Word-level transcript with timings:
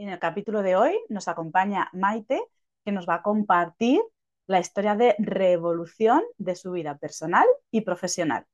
En 0.00 0.10
el 0.10 0.20
capítulo 0.20 0.62
de 0.62 0.76
hoy 0.76 0.96
nos 1.08 1.26
acompaña 1.26 1.88
Maite, 1.92 2.40
que 2.84 2.92
nos 2.92 3.08
va 3.08 3.14
a 3.14 3.22
compartir 3.22 4.00
la 4.46 4.60
historia 4.60 4.94
de 4.94 5.16
revolución 5.18 6.22
de 6.36 6.54
su 6.54 6.70
vida 6.70 6.96
personal 6.98 7.44
y 7.72 7.80
profesional. 7.80 8.46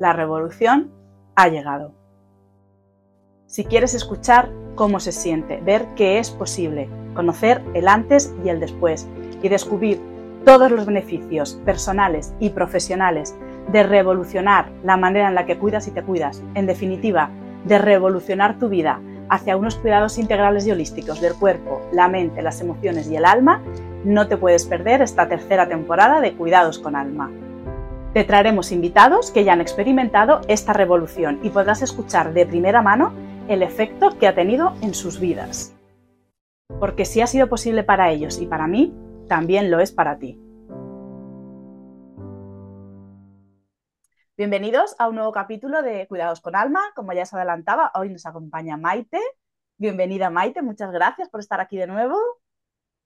La 0.00 0.12
revolución 0.12 0.90
ha 1.36 1.46
llegado. 1.46 1.94
Si 3.46 3.64
quieres 3.64 3.94
escuchar 3.94 4.50
cómo 4.74 4.98
se 4.98 5.12
siente, 5.12 5.60
ver 5.60 5.86
qué 5.94 6.18
es 6.18 6.32
posible, 6.32 6.88
conocer 7.14 7.62
el 7.72 7.86
antes 7.86 8.34
y 8.44 8.48
el 8.48 8.58
después 8.58 9.06
y 9.40 9.48
descubrir 9.48 10.00
todos 10.44 10.72
los 10.72 10.84
beneficios 10.84 11.54
personales 11.64 12.34
y 12.40 12.50
profesionales 12.50 13.36
de 13.70 13.84
revolucionar 13.84 14.68
la 14.82 14.96
manera 14.96 15.28
en 15.28 15.36
la 15.36 15.46
que 15.46 15.60
cuidas 15.60 15.86
y 15.86 15.92
te 15.92 16.02
cuidas, 16.02 16.42
en 16.56 16.66
definitiva, 16.66 17.30
de 17.64 17.78
revolucionar 17.78 18.58
tu 18.58 18.68
vida 18.68 19.00
hacia 19.32 19.56
unos 19.56 19.76
cuidados 19.76 20.18
integrales 20.18 20.66
y 20.66 20.72
holísticos 20.72 21.22
del 21.22 21.32
cuerpo, 21.34 21.80
la 21.90 22.06
mente, 22.06 22.42
las 22.42 22.60
emociones 22.60 23.10
y 23.10 23.16
el 23.16 23.24
alma, 23.24 23.62
no 24.04 24.28
te 24.28 24.36
puedes 24.36 24.66
perder 24.66 25.00
esta 25.00 25.26
tercera 25.26 25.66
temporada 25.66 26.20
de 26.20 26.34
Cuidados 26.34 26.78
con 26.78 26.96
Alma. 26.96 27.30
Te 28.12 28.24
traeremos 28.24 28.72
invitados 28.72 29.30
que 29.30 29.44
ya 29.44 29.54
han 29.54 29.62
experimentado 29.62 30.42
esta 30.48 30.74
revolución 30.74 31.40
y 31.42 31.48
podrás 31.48 31.80
escuchar 31.80 32.34
de 32.34 32.44
primera 32.44 32.82
mano 32.82 33.14
el 33.48 33.62
efecto 33.62 34.18
que 34.18 34.28
ha 34.28 34.34
tenido 34.34 34.74
en 34.82 34.92
sus 34.92 35.18
vidas. 35.18 35.74
Porque 36.78 37.06
si 37.06 37.22
ha 37.22 37.26
sido 37.26 37.48
posible 37.48 37.84
para 37.84 38.10
ellos 38.10 38.38
y 38.38 38.44
para 38.44 38.66
mí, 38.66 38.92
también 39.28 39.70
lo 39.70 39.80
es 39.80 39.92
para 39.92 40.18
ti. 40.18 40.38
Bienvenidos 44.34 44.96
a 44.98 45.08
un 45.08 45.16
nuevo 45.16 45.30
capítulo 45.30 45.82
de 45.82 46.06
Cuidados 46.08 46.40
con 46.40 46.56
Alma. 46.56 46.80
Como 46.96 47.12
ya 47.12 47.26
se 47.26 47.36
adelantaba, 47.36 47.92
hoy 47.94 48.08
nos 48.08 48.24
acompaña 48.24 48.78
Maite. 48.78 49.20
Bienvenida 49.76 50.30
Maite, 50.30 50.62
muchas 50.62 50.90
gracias 50.90 51.28
por 51.28 51.40
estar 51.40 51.60
aquí 51.60 51.76
de 51.76 51.86
nuevo. 51.86 52.16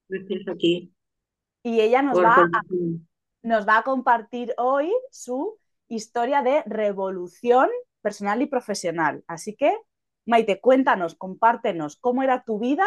Gracias 0.08 0.46
aquí. 0.46 0.94
Y 1.64 1.80
ella 1.80 2.00
nos 2.02 2.22
va, 2.22 2.36
a, 2.36 2.62
nos 3.42 3.66
va 3.66 3.78
a 3.78 3.82
compartir 3.82 4.54
hoy 4.56 4.92
su 5.10 5.58
historia 5.88 6.42
de 6.42 6.62
revolución 6.64 7.70
personal 8.02 8.40
y 8.40 8.46
profesional. 8.46 9.24
Así 9.26 9.56
que, 9.56 9.76
Maite, 10.26 10.60
cuéntanos, 10.60 11.16
compártenos 11.16 11.96
cómo 11.96 12.22
era 12.22 12.44
tu 12.44 12.60
vida 12.60 12.86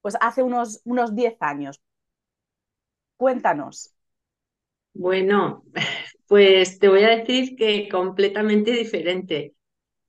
pues 0.00 0.16
hace 0.20 0.42
unos, 0.42 0.82
unos 0.84 1.14
10 1.14 1.36
años. 1.40 1.80
Cuéntanos. 3.16 3.94
Bueno, 4.94 5.62
pues 6.26 6.78
te 6.78 6.88
voy 6.88 7.02
a 7.04 7.16
decir 7.16 7.56
que 7.56 7.88
completamente 7.88 8.72
diferente. 8.72 9.54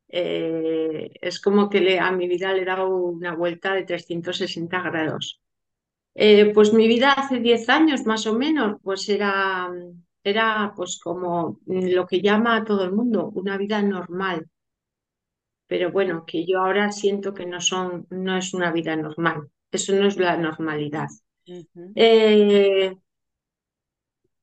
Eh, 0.10 1.12
es 1.22 1.40
como 1.42 1.70
que 1.70 1.82
le, 1.82 2.00
a 2.00 2.12
mi 2.12 2.28
vida 2.28 2.54
le 2.54 2.62
he 2.64 2.66
dado 2.66 2.88
una 2.88 3.36
vuelta 3.36 3.74
de 3.74 3.84
360 3.84 4.82
grados. 4.82 5.42
Eh, 6.16 6.52
pues 6.54 6.74
mi 6.74 6.88
vida 6.88 7.14
hace 7.14 7.40
10 7.40 7.70
años 7.70 8.06
más 8.06 8.28
o 8.28 8.36
menos, 8.38 8.78
pues 8.84 9.10
era, 9.10 9.72
era 10.24 10.74
pues 10.76 11.00
como 11.04 11.60
lo 11.66 12.06
que 12.08 12.22
llama 12.22 12.58
a 12.58 12.64
todo 12.66 12.84
el 12.86 12.92
mundo, 12.94 13.32
una 13.36 13.58
vida 13.58 13.82
normal. 13.82 14.48
Pero 15.68 15.92
bueno, 15.92 16.26
que 16.26 16.46
yo 16.46 16.60
ahora 16.62 16.92
siento 16.92 17.34
que 17.34 17.46
no, 17.46 17.60
son, 17.60 18.08
no 18.10 18.38
es 18.38 18.54
una 18.54 18.72
vida 18.72 18.96
normal, 18.96 19.50
eso 19.72 19.94
no 19.94 20.08
es 20.08 20.18
la 20.18 20.38
normalidad. 20.38 21.08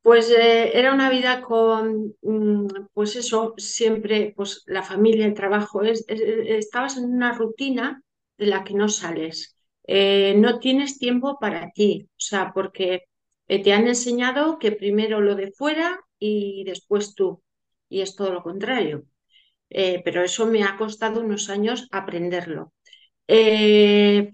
Pues 0.02 0.30
eh, 0.30 0.78
era 0.78 0.94
una 0.94 1.10
vida 1.10 1.42
con, 1.42 2.14
mm, 2.22 2.66
pues 2.94 3.16
eso, 3.16 3.54
siempre, 3.58 4.32
pues 4.36 4.62
la 4.66 4.82
familia, 4.82 5.26
el 5.26 5.34
trabajo, 5.34 5.82
es, 5.82 6.04
estabas 6.08 6.96
en 6.96 7.04
una 7.04 7.32
rutina 7.32 8.02
de 8.38 8.46
la 8.46 8.64
que 8.64 8.74
no 8.74 8.88
sales. 8.88 9.56
Eh, 9.86 10.34
no 10.38 10.58
tienes 10.58 10.98
tiempo 10.98 11.38
para 11.38 11.70
ti, 11.72 12.08
o 12.12 12.14
sea, 12.16 12.52
porque 12.54 13.02
eh, 13.48 13.62
te 13.62 13.72
han 13.74 13.88
enseñado 13.88 14.58
que 14.58 14.72
primero 14.72 15.20
lo 15.20 15.34
de 15.34 15.52
fuera 15.52 16.00
y 16.18 16.64
después 16.64 17.14
tú, 17.14 17.42
y 17.88 18.00
es 18.00 18.16
todo 18.16 18.32
lo 18.32 18.42
contrario. 18.42 19.04
pero 20.04 20.22
eso 20.24 20.46
me 20.46 20.64
ha 20.64 20.76
costado 20.76 21.20
unos 21.20 21.48
años 21.50 21.88
aprenderlo. 21.92 22.72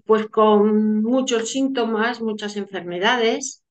pues 0.05 0.27
con 0.29 1.03
muchos 1.03 1.49
síntomas, 1.51 2.21
muchas 2.21 2.57
enfermedades 2.57 3.63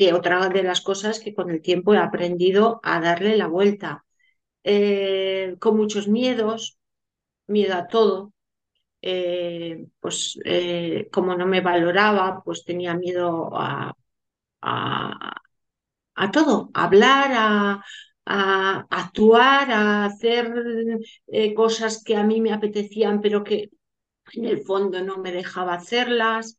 que 0.00 0.14
otra 0.14 0.48
de 0.48 0.62
las 0.62 0.80
cosas 0.80 1.20
que 1.20 1.34
con 1.34 1.50
el 1.50 1.60
tiempo 1.60 1.92
he 1.92 1.98
aprendido 1.98 2.80
a 2.82 3.00
darle 3.02 3.36
la 3.36 3.48
vuelta. 3.48 4.06
Eh, 4.64 5.56
con 5.60 5.76
muchos 5.76 6.08
miedos, 6.08 6.78
miedo 7.46 7.74
a 7.76 7.86
todo. 7.88 8.32
Eh, 9.02 9.86
pues 10.00 10.38
eh, 10.46 11.08
como 11.12 11.36
no 11.36 11.46
me 11.46 11.60
valoraba, 11.60 12.42
pues 12.44 12.64
tenía 12.64 12.94
miedo 12.94 13.50
a, 13.54 13.94
a, 14.62 16.30
todo, 16.32 16.70
a 16.74 16.84
hablar, 16.84 17.30
a, 17.34 17.84
a, 18.24 18.86
actuar, 18.90 19.70
a 19.70 20.04
hacer 20.06 20.54
cosas 21.54 22.02
que 22.02 22.16
a 22.16 22.24
mí 22.24 22.40
me 22.40 22.52
apetecían, 22.54 23.20
pero 23.20 23.44
que 23.44 23.70
en 24.32 24.46
el 24.46 24.60
fondo 24.62 25.02
no 25.02 25.18
me 25.18 25.32
dejaba 25.32 25.74
hacerlas. 25.74 26.58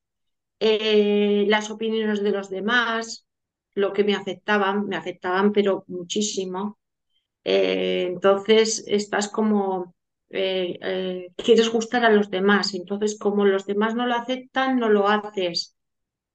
las 0.59 1.72
opiniones 1.72 2.22
de 2.24 2.31
los 2.31 2.50
demás, 2.50 3.25
lo 3.75 3.93
que 3.93 4.03
me 4.03 4.15
afectaban, 4.15 4.87
me 4.87 4.95
afectaban 4.97 5.51
pero 5.53 5.83
muchísimo. 5.87 6.79
Eh, 7.43 8.05
entonces 8.09 8.83
estás 8.87 9.29
como, 9.29 9.95
eh, 10.29 10.77
eh, 10.81 11.29
quieres 11.37 11.69
gustar 11.69 12.05
a 12.05 12.11
los 12.11 12.29
demás, 12.29 12.73
entonces 12.73 13.17
como 13.19 13.45
los 13.45 13.65
demás 13.65 13.95
no 13.95 14.05
lo 14.07 14.15
aceptan, 14.15 14.79
no 14.79 14.89
lo 14.89 15.07
haces. 15.09 15.75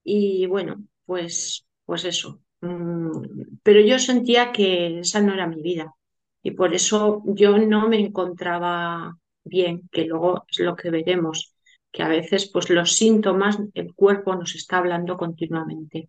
Y 0.04 0.47
bueno, 0.47 0.84
pues, 1.04 1.66
pues 1.84 2.04
eso. 2.04 2.41
Mm, 2.60 3.58
pero 3.62 3.80
yo 3.80 3.98
sentía 3.98 4.53
que 4.53 5.00
esa 5.00 5.20
no 5.20 5.34
era 5.34 5.47
mi 5.47 5.62
vida 5.62 5.94
y 6.42 6.53
por 6.53 6.74
eso 6.74 7.22
yo 7.26 7.58
no 7.58 7.88
me 7.88 8.00
encontraba 8.00 9.16
bien, 9.44 9.88
que 9.92 10.04
luego 10.06 10.44
es 10.48 10.60
lo 10.60 10.76
que 10.76 10.91
veremos, 10.91 11.54
que 11.92 12.03
a 12.03 12.08
veces 12.08 12.50
pues 12.53 12.70
los 12.70 12.92
síntomas, 12.97 13.58
el 13.74 13.94
cuerpo 13.94 14.34
nos 14.36 14.54
está 14.54 14.78
hablando 14.78 15.16
continuamente. 15.16 16.08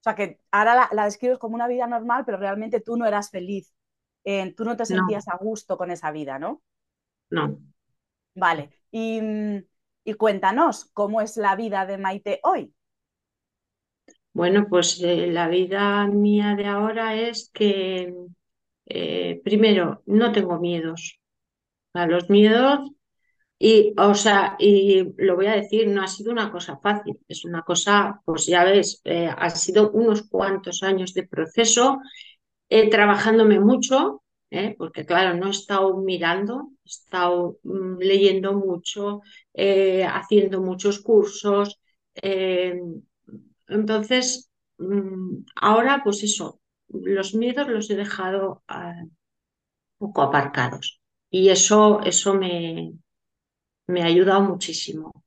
O 0.00 0.02
sea, 0.02 0.14
que 0.14 0.40
ahora 0.50 0.88
la, 0.90 1.04
describes 1.04 1.38
como 1.38 1.54
una 1.54 1.68
vida 1.68 1.86
normal, 1.86 2.24
pero 2.24 2.38
realmente 2.38 2.80
tú 2.80 2.96
no 2.96 3.06
eras 3.06 3.30
feliz. 3.30 3.74
Eh, 4.24 4.54
tú 4.54 4.64
no 4.64 4.74
te 4.76 4.86
sentías 4.86 5.28
a 5.28 5.36
gusto 5.36 5.76
con 5.76 5.90
esa 5.90 6.10
vida, 6.10 6.38
¿no? 6.38 6.62
No. 7.28 7.58
Vale. 8.34 8.70
Y, 8.90 9.20
cuéntanos, 10.16 10.86
¿cómo 10.92 11.20
es 11.20 11.36
la 11.36 11.54
vida 11.54 11.84
de 11.84 11.98
Maite 11.98 12.40
hoy? 12.42 12.74
Bueno, 14.32 14.66
pues 14.68 15.00
eh, 15.02 15.26
la 15.26 15.48
vida 15.48 16.06
mía 16.06 16.54
de 16.56 16.66
ahora 16.66 17.14
es 17.14 17.50
que, 17.52 18.14
eh, 18.86 19.40
primero, 19.44 20.02
no 20.06 20.32
tengo 20.32 20.58
miedos. 20.58 21.20
A 21.92 22.06
los 22.06 22.30
miedos 22.30 22.90
y, 23.62 23.92
o 23.98 24.14
sea, 24.14 24.56
y 24.58 25.04
lo 25.18 25.36
voy 25.36 25.46
a 25.46 25.54
decir, 25.56 25.86
no 25.86 26.02
ha 26.02 26.06
sido 26.08 26.32
una 26.32 26.50
cosa 26.50 26.78
fácil, 26.78 27.18
es 27.28 27.44
una 27.44 27.62
cosa, 27.62 28.22
pues 28.24 28.46
ya 28.46 28.64
ves, 28.64 29.02
eh, 29.04 29.28
ha 29.28 29.50
sido 29.50 29.90
unos 29.90 30.22
cuantos 30.22 30.82
años 30.82 31.12
de 31.12 31.26
proceso, 31.28 31.98
eh, 32.70 32.88
trabajándome 32.88 33.60
mucho, 33.60 34.22
eh, 34.50 34.74
porque 34.78 35.04
claro, 35.04 35.36
no 35.36 35.48
he 35.48 35.50
estado 35.50 35.94
mirando, 35.98 36.70
he 36.84 36.88
estado 36.88 37.58
mm, 37.64 37.98
leyendo 37.98 38.54
mucho, 38.54 39.20
haciendo 39.54 40.62
muchos 40.62 41.00
cursos. 41.00 41.78
entonces, 43.68 44.50
mm, 44.78 45.44
ahora, 45.56 46.00
pues 46.04 46.22
eso, 46.22 46.60
los 46.88 47.34
miedos 47.34 47.68
los 47.68 47.90
he 47.90 47.96
dejado 47.96 48.62
ah, 48.68 48.94
un 49.02 49.10
poco 49.98 50.22
aparcados. 50.22 51.00
Y 51.30 51.50
eso, 51.50 52.00
eso 52.02 52.34
me, 52.34 52.92
me 53.90 54.02
ha 54.02 54.06
ayudado 54.06 54.40
muchísimo. 54.42 55.24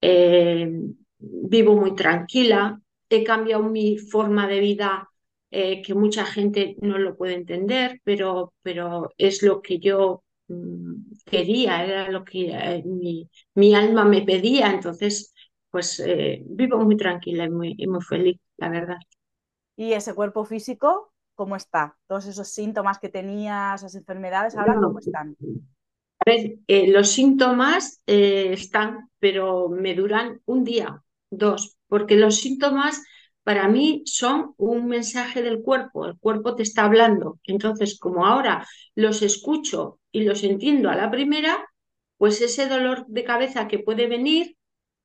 Eh, 0.00 0.70
vivo 1.18 1.76
muy 1.76 1.94
tranquila, 1.94 2.80
he 3.08 3.24
cambiado 3.24 3.62
mi 3.64 3.98
forma 3.98 4.46
de 4.48 4.60
vida 4.60 5.08
eh, 5.50 5.82
que 5.82 5.94
mucha 5.94 6.24
gente 6.24 6.76
no 6.80 6.98
lo 6.98 7.16
puede 7.16 7.34
entender, 7.34 8.00
pero, 8.04 8.54
pero 8.62 9.10
es 9.18 9.42
lo 9.42 9.60
que 9.60 9.78
yo 9.78 10.22
mm, 10.48 10.94
quería, 11.26 11.84
era 11.84 12.10
lo 12.10 12.24
que 12.24 12.50
eh, 12.50 12.82
mi, 12.84 13.74
alma 13.74 14.04
me 14.04 14.22
pedía, 14.22 14.70
entonces 14.70 15.34
pues 15.70 16.02
vivo 16.46 16.78
muy 16.78 16.96
tranquila 16.96 17.44
y 17.44 17.50
muy, 17.50 17.76
muy 17.86 18.02
feliz, 18.02 18.40
la 18.56 18.70
verdad. 18.70 18.96
¿Y 19.76 19.92
ese 19.92 20.14
cuerpo 20.14 20.44
físico 20.44 21.12
cómo 21.40 21.56
está? 21.56 21.96
Todos 22.06 22.26
esos 22.26 22.48
síntomas 22.48 22.98
que 22.98 23.08
tenías, 23.08 23.80
esas 23.80 23.94
enfermedades, 23.94 24.54
¿ahora 24.56 24.74
cómo 24.74 24.98
están? 24.98 25.36
A 26.20 26.30
ver, 26.30 26.56
eh, 26.66 26.88
los 26.88 27.10
síntomas 27.12 28.02
eh, 28.06 28.50
están, 28.52 29.10
pero 29.18 29.68
me 29.70 29.94
duran 29.94 30.40
un 30.44 30.64
día, 30.64 31.02
dos, 31.30 31.76
porque 31.88 32.16
los 32.16 32.36
síntomas 32.36 33.02
para 33.42 33.68
mí 33.68 34.02
son 34.04 34.54
un 34.58 34.86
mensaje 34.86 35.42
del 35.42 35.62
cuerpo, 35.62 36.04
el 36.06 36.18
cuerpo 36.18 36.54
te 36.54 36.62
está 36.62 36.84
hablando. 36.84 37.40
Entonces, 37.44 37.98
como 37.98 38.26
ahora 38.26 38.66
los 38.94 39.22
escucho 39.22 39.98
y 40.12 40.24
los 40.24 40.44
entiendo 40.44 40.90
a 40.90 40.94
la 40.96 41.10
primera, 41.10 41.66
pues 42.18 42.40
ese 42.42 42.68
dolor 42.68 43.06
de 43.08 43.24
cabeza 43.24 43.66
que 43.66 43.78
puede 43.78 44.06
venir, 44.06 44.56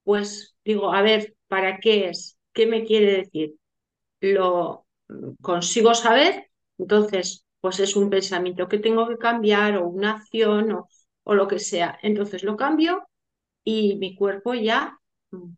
pues 0.03 0.55
digo, 0.65 0.93
a 0.93 1.01
ver, 1.01 1.35
¿para 1.47 1.79
qué 1.79 2.09
es? 2.09 2.37
¿Qué 2.53 2.67
me 2.67 2.83
quiere 2.85 3.17
decir? 3.19 3.55
Lo 4.21 4.85
consigo 5.41 5.93
saber, 5.95 6.49
entonces, 6.77 7.45
pues 7.61 7.79
es 7.79 7.95
un 7.95 8.09
pensamiento 8.09 8.67
que 8.67 8.79
tengo 8.79 9.07
que 9.07 9.17
cambiar 9.17 9.77
o 9.77 9.87
una 9.87 10.11
acción 10.13 10.71
o, 10.73 10.87
o 11.25 11.35
lo 11.35 11.47
que 11.47 11.59
sea. 11.59 11.99
Entonces 12.01 12.43
lo 12.43 12.55
cambio 12.55 13.05
y 13.63 13.97
mi 13.97 14.15
cuerpo 14.15 14.53
ya, 14.53 14.97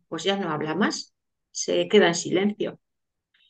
pues 0.07 0.23
ya 0.23 0.37
no 0.37 0.49
habla 0.49 0.73
más, 0.73 1.13
se 1.51 1.87
queda 1.87 2.07
en 2.07 2.15
silencio. 2.15 2.79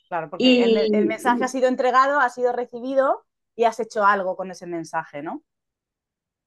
Claro, 0.09 0.29
porque 0.29 0.63
el, 0.63 1.05
mensaje 1.05 1.43
ha 1.43 1.47
sido 1.47 1.67
entregado, 1.67 2.19
ha 2.19 2.29
sido 2.29 2.51
recibido 2.53 3.25
y 3.55 3.65
has 3.65 3.79
hecho 3.79 4.03
algo 4.05 4.35
con 4.35 4.51
ese 4.51 4.65
mensaje, 4.65 5.21
¿no? 5.21 5.43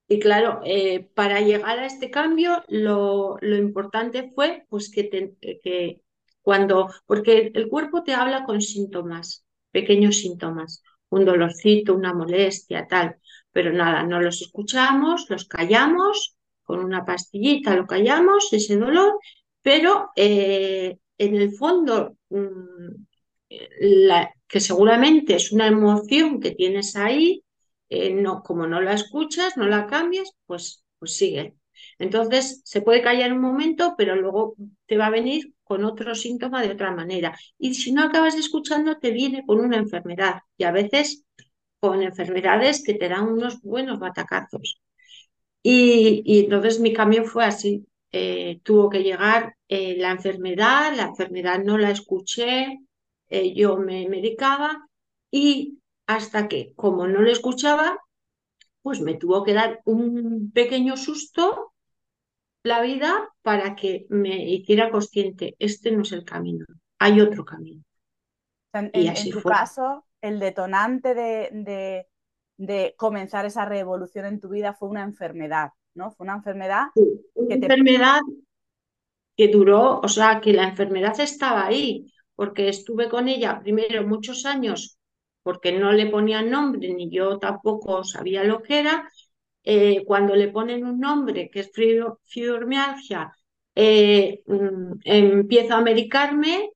Y 0.09 0.19
claro, 0.19 0.61
eh, 0.65 1.09
para 1.15 1.41
llegar 1.41 1.79
a 1.79 1.87
este 1.87 2.11
cambio, 2.11 2.65
lo, 2.69 3.39
importante 3.43 4.33
fue 4.35 4.67
pues 4.69 4.91
que, 4.91 5.09
que 5.63 6.03
cuando, 6.43 6.91
porque 7.07 7.53
el 7.55 7.69
cuerpo 7.69 8.03
te 8.03 8.15
habla 8.15 8.45
con 8.45 8.61
síntomas, 8.61 9.47
pequeños 9.71 10.17
síntomas, 10.17 10.83
un 11.11 11.25
dolorcito, 11.25 11.95
una 11.95 12.13
molestia, 12.15 12.89
tal, 12.89 13.17
pero 13.53 13.73
nada, 13.73 14.03
no 14.03 14.21
los 14.21 14.43
escuchamos, 14.43 15.27
los 15.29 15.47
callamos, 15.47 16.37
con 16.63 16.85
una 16.85 17.05
pastillita 17.05 17.75
lo 17.77 17.87
callamos, 17.87 18.53
ese 18.53 18.77
dolor, 18.77 19.19
pero 19.63 20.11
eh, 20.17 20.99
en 21.19 21.37
el 21.37 21.53
fondo, 21.53 22.17
mm, 22.31 23.05
que 24.47 24.61
seguramente 24.61 25.35
es 25.37 25.53
una 25.53 25.67
emoción 25.67 26.41
que 26.41 26.53
tienes 26.53 26.97
ahí, 26.97 27.45
eh, 27.89 28.15
no, 28.15 28.43
como 28.43 28.67
no 28.67 28.81
la 28.81 28.95
escuchas, 28.95 29.57
no 29.57 29.67
la 29.67 29.87
cambias, 29.87 30.31
pues, 30.47 30.85
pues 30.99 31.17
sigue. 31.17 31.55
Entonces 31.99 32.63
se 32.65 32.83
puede 32.83 33.03
callar 33.03 33.33
un 33.33 33.41
momento, 33.41 33.95
pero 33.97 34.17
luego 34.17 34.55
te 34.87 34.97
va 34.97 35.07
a 35.07 35.11
venir 35.11 35.55
con 35.65 35.85
otro 35.85 36.15
síntoma 36.15 36.63
de 36.63 36.73
otra 36.73 36.93
manera. 36.93 37.37
Y 37.59 37.75
si 37.75 37.93
no 37.93 38.03
acabas 38.03 38.35
escuchando, 38.35 38.99
te 38.99 39.11
viene 39.11 39.45
con 39.47 39.61
una 39.61 39.77
enfermedad 39.77 40.41
y 40.57 40.65
a 40.65 40.73
veces 40.73 41.25
con 41.81 42.03
enfermedades 42.03 42.85
que 42.85 42.95
te 42.95 43.09
dan 43.09 43.29
unos 43.29 43.61
buenos 43.63 43.99
batacazos. 43.99 44.81
Y, 45.63 46.41
entonces 46.45 46.81
mi 46.81 46.93
cambio 46.93 47.25
fue 47.25 47.45
así. 47.45 47.87
Eh, 48.13 48.61
tuvo 48.63 48.91
que 48.91 49.03
llegar 49.03 49.57
eh, 49.69 49.97
la 49.97 50.11
enfermedad, 50.11 50.95
la 50.97 51.05
enfermedad 51.05 51.63
no 51.63 51.79
la 51.79 51.91
escuché, 51.91 52.81
eh, 53.29 53.55
yo 53.55 53.77
me 53.77 54.09
medicaba 54.09 54.89
y 55.31 55.79
hasta 56.07 56.49
que, 56.49 56.73
como 56.75 57.07
no 57.07 57.21
lo 57.21 57.31
escuchaba, 57.31 57.99
pues 58.83 59.01
me 59.01 59.15
tuvo 59.15 59.45
que 59.45 59.55
dar 59.55 59.81
un 59.85 60.51
pequeño 60.53 60.97
susto 60.97 61.73
la 62.65 62.83
vida 62.83 63.29
para 63.43 63.77
que 63.77 64.07
me 64.09 64.45
hiciera 64.51 64.91
consciente, 64.91 65.55
este 65.61 65.93
no 65.93 66.03
es 66.03 66.11
el 66.11 66.25
camino, 66.25 66.67
hay 66.99 67.21
otro 67.21 67.45
camino. 67.45 67.83
En, 68.73 68.91
y 68.93 69.31
tu 69.31 69.41
caso, 69.43 70.05
el 70.21 70.39
detonante 70.39 71.15
de, 71.15 72.07
de, 72.57 72.95
comenzar 72.97 73.47
esa 73.47 73.65
revolución 73.65 74.27
en 74.27 74.41
tu 74.41 74.49
vida 74.49 74.75
fue 74.75 74.89
una 74.89 75.03
enfermedad, 75.03 75.71
¿no? 75.95 76.11
Fue 76.11 76.25
una 76.25 76.37
enfermedad 76.37 76.89
una 77.35 77.55
enfermedad 77.55 78.21
que 79.37 79.49
duró, 79.49 80.01
o 80.01 80.09
sea, 80.09 80.41
que 80.41 80.53
la 80.53 80.65
enfermedad 80.65 81.19
estaba 81.21 81.67
ahí, 81.67 82.13
porque 82.35 82.69
estuve 82.69 83.09
con 83.09 83.29
ella 83.29 83.61
primero 83.61 84.07
muchos 84.07 84.45
años 84.45 85.01
porque 85.43 85.73
no 85.73 85.93
le 85.93 86.07
ponían 86.07 86.51
nombre 86.51 86.93
ni 86.95 87.11
yo 87.11 87.39
tampoco 87.39 88.05
sabía 88.05 88.45
lo 88.45 88.63
que 88.63 88.81
era, 88.81 89.09
eh, 89.63 90.05
cuando 90.07 90.35
le 90.35 90.49
ponen 90.49 90.85
un 90.85 91.01
nombre 91.01 91.51
que 91.51 91.61
es 91.61 91.71
fibromialgia, 92.25 93.33
eh, 93.75 94.43
mm, 94.47 95.01
empiezo 95.05 95.75
a 95.75 95.81
medicarme, 95.83 96.71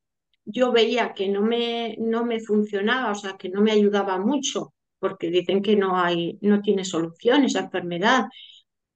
yo 0.45 0.73
veía 0.73 1.15
que 1.15 1.29
no 1.29 1.43
me, 1.43 1.97
no 1.99 2.25
me 2.25 2.41
funcionaba, 2.41 3.13
o 3.13 3.15
sea, 3.15 3.37
que 3.37 3.49
no 3.49 3.61
me 3.63 3.73
ayudaba 3.73 4.19
mucho, 4.19 4.75
porque 4.99 5.31
dicen 5.31 5.63
que 5.63 5.77
no 5.77 5.97
hay, 5.99 6.39
no 6.43 6.61
tiene 6.63 6.85
solución 6.85 7.45
esa 7.45 7.61
enfermedad, 7.61 8.25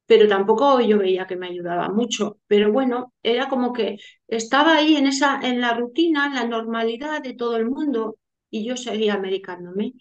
pero 0.07 0.29
tampoco 0.29 0.81
yo 0.81 0.99
veía 0.99 1.27
que 1.27 1.37
me 1.37 1.49
ayudaba 1.49 1.89
mucho. 1.91 2.39
Pero 2.47 2.73
bueno, 2.73 3.13
era 3.23 3.49
como 3.49 3.73
que 3.73 3.99
estaba 4.27 4.77
ahí 4.77 4.97
en 4.97 5.07
esa, 5.07 5.41
en 5.43 5.61
la 5.61 5.75
rutina, 5.75 6.27
en 6.27 6.35
la 6.35 6.47
normalidad 6.47 7.23
de 7.23 7.35
todo 7.35 7.57
el 7.57 7.67
mundo, 7.71 8.17
y 8.51 8.65
yo 8.67 8.77
seguía 8.77 9.19
medicándome. 9.19 9.93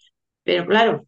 Pero 0.43 0.65
claro, 0.65 1.05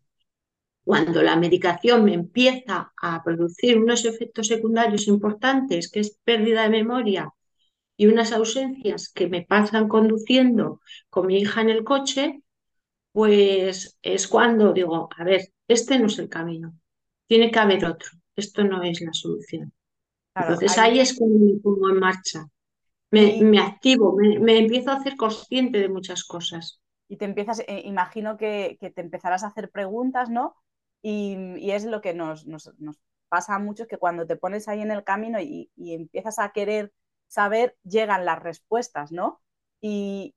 cuando 0.83 1.21
la 1.23 1.35
medicación 1.37 2.03
me 2.05 2.13
empieza 2.13 2.91
a 3.01 3.23
producir 3.23 3.77
unos 3.77 4.05
efectos 4.05 4.47
secundarios 4.47 5.07
importantes, 5.07 5.89
que 5.91 6.01
es 6.01 6.17
pérdida 6.23 6.63
de 6.63 6.69
memoria 6.69 7.29
y 7.99 8.07
unas 8.07 8.31
ausencias 8.31 9.09
que 9.09 9.27
me 9.27 9.41
pasan 9.41 9.89
conduciendo 9.89 10.79
con 11.09 11.27
mi 11.27 11.39
hija 11.39 11.59
en 11.59 11.69
el 11.69 11.83
coche, 11.83 12.41
pues 13.11 13.99
es 14.01 14.25
cuando 14.29 14.71
digo, 14.71 15.09
a 15.17 15.23
ver, 15.25 15.49
este 15.67 15.99
no 15.99 16.07
es 16.07 16.17
el 16.17 16.29
camino, 16.29 16.73
tiene 17.27 17.51
que 17.51 17.59
haber 17.59 17.83
otro, 17.83 18.09
esto 18.37 18.63
no 18.63 18.81
es 18.83 19.01
la 19.01 19.11
solución. 19.11 19.73
Entonces 20.33 20.77
ahí 20.77 21.01
es 21.01 21.19
como 21.19 21.37
me 21.39 21.59
pongo 21.59 21.89
en 21.89 21.99
marcha, 21.99 22.45
me, 23.11 23.59
activo, 23.59 24.15
me, 24.15 24.57
empiezo 24.57 24.91
a 24.91 24.95
hacer 24.95 25.17
consciente 25.17 25.79
de 25.79 25.89
muchas 25.89 26.23
cosas. 26.23 26.79
Y 27.09 27.17
te 27.17 27.25
empiezas, 27.25 27.59
eh, 27.67 27.81
imagino 27.83 28.37
que, 28.37 28.77
que, 28.79 28.91
te 28.91 29.01
empezarás 29.01 29.43
a 29.43 29.47
hacer 29.47 29.71
preguntas, 29.71 30.29
¿no? 30.29 30.55
Y, 31.01 31.69
es 31.69 31.83
lo 31.83 31.99
que 31.99 32.13
nos, 32.13 32.45
pasa 33.27 33.55
a 33.55 33.59
muchos, 33.59 33.87
que 33.87 33.97
cuando 33.97 34.25
te 34.25 34.37
pones 34.37 34.69
ahí 34.69 34.79
en 34.79 34.91
el 34.91 35.03
camino 35.03 35.37
y, 35.41 35.69
empiezas 35.75 36.39
a 36.39 36.53
querer 36.53 36.93
saber, 37.29 37.77
llegan 37.83 38.25
las 38.25 38.43
respuestas, 38.43 39.13
¿no? 39.13 39.41
Y, 39.81 40.35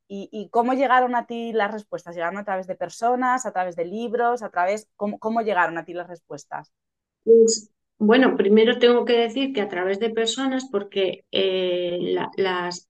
cómo 0.52 0.74
llegaron 0.74 1.16
a 1.16 1.26
ti 1.26 1.52
las 1.52 1.72
respuestas? 1.72 2.14
¿Llegaron 2.14 2.38
a 2.38 2.44
través 2.44 2.68
de 2.68 2.76
personas, 2.76 3.44
a 3.44 3.52
través 3.52 3.74
de 3.74 3.84
libros, 3.84 4.42
a 4.42 4.50
través... 4.50 4.88
¿Cómo, 4.94 5.40
llegaron 5.42 5.78
a 5.78 5.84
ti 5.84 5.94
las 5.94 6.06
respuestas? 6.06 6.72
Pues, 7.24 7.72
bueno, 7.98 8.36
primero 8.36 8.78
tengo 8.78 9.04
que 9.04 9.14
decir 9.14 9.52
que 9.52 9.62
a 9.62 9.68
través 9.68 9.98
de 9.98 10.10
personas, 10.10 10.68
porque 10.70 11.24
eh, 11.32 12.14
las, 12.36 12.88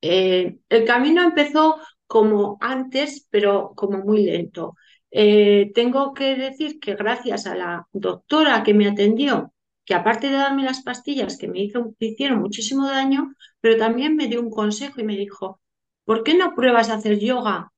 eh, 0.00 0.58
el 0.68 0.84
camino 0.86 1.22
empezó 1.22 1.76
como 2.06 2.56
antes, 2.60 3.26
pero 3.30 3.72
como 3.74 3.98
muy 3.98 4.24
lento. 4.24 4.76
Eh, 5.10 5.72
tengo 5.74 6.14
que 6.14 6.36
decir 6.36 6.78
que 6.80 6.94
gracias 6.94 7.46
a 7.46 7.54
la 7.56 7.88
doctora 7.92 8.62
que 8.62 8.74
me 8.74 8.88
atendió, 8.88 9.52
que 9.84 9.94
aparte 9.94 10.28
de 10.28 10.34
darme 10.34 10.62
las 10.64 10.82
pastillas 10.82 11.36
que 11.38 11.48
me, 11.48 11.62
hizo, 11.62 11.94
hicieron 11.98 12.40
muchísimo 12.40 12.86
daño, 12.86 13.34
pero 13.60 13.76
también 13.76 14.16
me 14.16 14.28
dio 14.28 14.40
un 14.40 14.50
consejo 14.50 15.00
y 15.00 15.04
me 15.04 15.16
dijo, 15.16 15.60
¿por 16.04 16.22
qué 16.22 16.34
no 16.34 16.54
pruebas 16.54 16.90
a 16.90 16.94
hacer 16.94 17.18
yoga 17.18 17.72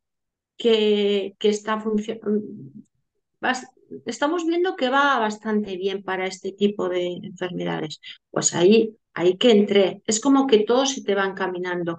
que, 0.56 1.34
que 1.38 1.48
está 1.48 1.80
funcionando? 1.80 2.42
Estamos 4.06 4.46
viendo 4.46 4.76
que 4.76 4.88
va 4.88 5.18
bastante 5.18 5.76
bien 5.76 6.02
para 6.02 6.26
este 6.26 6.52
tipo 6.52 6.88
de 6.88 7.18
enfermedades. 7.22 8.00
Pues 8.30 8.54
ahí, 8.54 8.96
ahí 9.14 9.36
que 9.36 9.50
entré. 9.50 10.02
Es 10.06 10.20
como 10.20 10.46
que 10.46 10.60
todo 10.60 10.86
se 10.86 11.02
te 11.02 11.14
va 11.14 11.26
encaminando. 11.26 11.98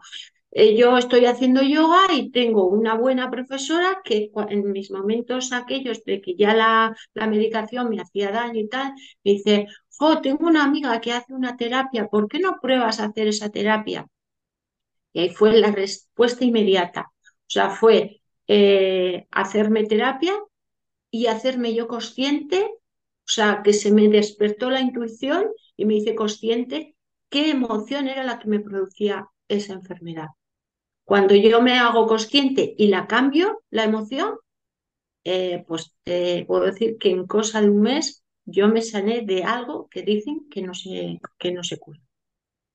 Eh, 0.55 0.75
yo 0.77 0.97
estoy 0.97 1.25
haciendo 1.25 1.63
yoga 1.63 2.01
y 2.13 2.29
tengo 2.29 2.67
una 2.67 2.93
buena 2.95 3.31
profesora 3.31 4.01
que 4.03 4.31
en 4.49 4.71
mis 4.71 4.91
momentos 4.91 5.51
aquellos 5.51 6.03
de 6.03 6.21
que 6.21 6.35
ya 6.35 6.53
la, 6.53 6.95
medicación 7.27 7.89
me 7.89 7.99
hacía 7.99 8.31
daño 8.31 8.59
y 8.59 8.67
tal, 8.69 8.93
me 9.23 9.31
dice, 9.31 9.67
oh, 9.99 10.21
tengo 10.21 10.47
una 10.47 10.63
amiga 10.63 10.99
que 11.01 11.13
hace 11.13 11.33
una 11.33 11.57
terapia, 11.57 12.07
¿por 12.07 12.27
qué 12.27 12.39
no 12.39 12.59
pruebas 12.61 12.99
a 12.99 13.05
hacer 13.05 13.27
esa 13.27 13.49
terapia? 13.49 14.07
Y 15.13 15.21
ahí 15.21 15.29
fue 15.29 15.57
la 15.59 15.71
respuesta 15.71 16.43
inmediata. 16.43 17.11
O 17.23 17.49
sea, 17.53 17.69
fue 17.69 18.21
eh, 18.47 19.27
hacerme 19.31 19.85
terapia 19.85 20.33
y 21.11 21.27
hacerme 21.27 21.73
yo 21.75 21.87
consciente, 21.87 22.63
o 22.63 23.27
sea, 23.27 23.61
que 23.63 23.73
se 23.73 23.91
me 23.91 24.07
despertó 24.09 24.69
la 24.71 24.81
intuición 24.81 25.47
y 25.77 25.85
me 25.85 25.95
hice 25.95 26.15
consciente 26.15 26.95
qué 27.29 27.51
emoción 27.51 28.07
era 28.07 28.23
la 28.23 28.39
que 28.39 28.47
me 28.47 28.59
producía 28.59 29.27
esa 29.47 29.73
enfermedad. 29.73 30.29
Cuando 31.05 31.35
yo 31.35 31.61
me 31.61 31.77
hago 31.77 32.07
consciente 32.07 32.73
y 32.77 32.87
la 32.87 33.07
cambio, 33.07 33.61
la 33.69 33.83
emoción, 33.83 34.37
eh, 35.23 35.63
pues 35.67 35.93
puedo 36.47 36.63
decir 36.63 36.97
que 36.97 37.11
en 37.11 37.27
cosa 37.27 37.61
de 37.61 37.69
un 37.69 37.81
mes 37.81 38.22
yo 38.45 38.67
me 38.67 38.81
sané 38.81 39.21
de 39.21 39.43
algo 39.43 39.87
que 39.89 40.01
dicen 40.01 40.47
que 40.49 40.61
no 40.61 40.73
se, 40.73 41.19
que 41.37 41.51
no 41.51 41.63
se 41.63 41.77
cura. 41.77 41.99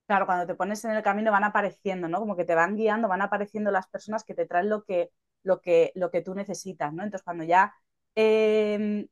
Claro, 0.07 0.27
cuando 0.27 0.47
te 0.47 0.55
pones 0.55 0.85
en 0.85 0.93
el 0.93 1.03
camino 1.03 1.31
van 1.31 1.45
apareciendo, 1.45 2.09
¿no? 2.09 2.19
Como 2.19 2.37
que 2.37 2.45
te 2.45 2.55
van 2.55 2.77
guiando, 2.77 3.09
van 3.09 3.23
apareciendo 3.23 3.71
las 3.71 3.89
personas 3.89 4.25
que 4.25 4.35
te 4.35 4.47
traen 4.47 4.71
lo 4.71 4.85
que, 4.85 5.11
lo 5.43 5.61
que, 5.61 5.93
lo 5.95 6.11
que 6.11 6.23
tú 6.23 6.35
necesitas, 6.35 6.93
¿no? 6.93 7.03
Entonces, 7.03 7.25
cuando 7.25 7.45
ya 7.45 7.75
em, 8.15 9.07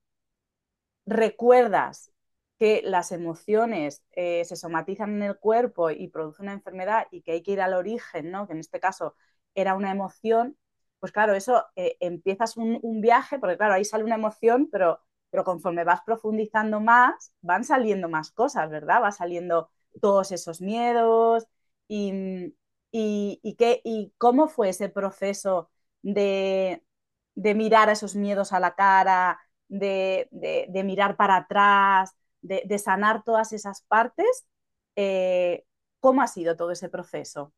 recuerdas 1.06 2.12
que 2.58 2.82
las 2.84 3.12
emociones 3.12 4.02
eh, 4.12 4.44
se 4.44 4.56
somatizan 4.56 5.16
en 5.16 5.22
el 5.22 5.38
cuerpo 5.38 5.90
y 5.90 6.08
producen 6.08 6.46
una 6.46 6.54
enfermedad 6.54 7.06
y 7.10 7.22
que 7.22 7.32
hay 7.32 7.42
que 7.42 7.52
ir 7.52 7.60
al 7.60 7.74
origen, 7.74 8.30
¿no? 8.30 8.46
que 8.46 8.54
en 8.54 8.60
este 8.60 8.80
caso 8.80 9.14
era 9.54 9.74
una 9.74 9.90
emoción, 9.90 10.56
pues 10.98 11.12
claro, 11.12 11.34
eso 11.34 11.64
eh, 11.76 11.96
empiezas 12.00 12.56
un, 12.56 12.80
viaje, 13.00 13.38
porque 13.38 13.56
claro, 13.56 13.74
ahí 13.74 13.84
sale 13.84 14.04
una 14.04 14.14
emoción, 14.16 14.68
pero 14.70 15.00
pero 15.30 15.44
conforme 15.44 15.84
vas 15.84 16.02
profundizando 16.04 16.80
más, 16.80 17.32
van 17.40 17.64
saliendo 17.64 18.08
más 18.08 18.30
cosas, 18.32 18.70
¿verdad? 18.70 19.02
Va 19.02 19.12
saliendo 19.12 19.70
todos 20.00 20.32
esos 20.32 20.60
miedos 20.60 21.46
y, 21.88 22.54
y, 22.90 23.54
qué, 23.58 23.80
y 23.84 24.12
cómo 24.18 24.48
fue 24.48 24.70
ese 24.70 24.88
proceso 24.88 25.70
de, 26.02 26.82
de, 27.34 27.54
mirar 27.54 27.88
a 27.88 27.92
esos 27.92 28.16
miedos 28.16 28.52
a 28.52 28.60
la 28.60 28.74
cara, 28.74 29.38
de, 29.68 30.28
de 30.30 30.84
mirar 30.84 31.16
para 31.16 31.36
atrás, 31.36 32.14
de, 32.46 32.78
sanar 32.78 33.22
todas 33.24 33.52
esas 33.52 33.82
partes. 33.82 34.46
Eh, 34.96 35.64
¿Cómo 36.00 36.22
ha 36.22 36.26
sido 36.28 36.56
todo 36.56 36.70
ese 36.70 36.88
proceso? 36.88 37.52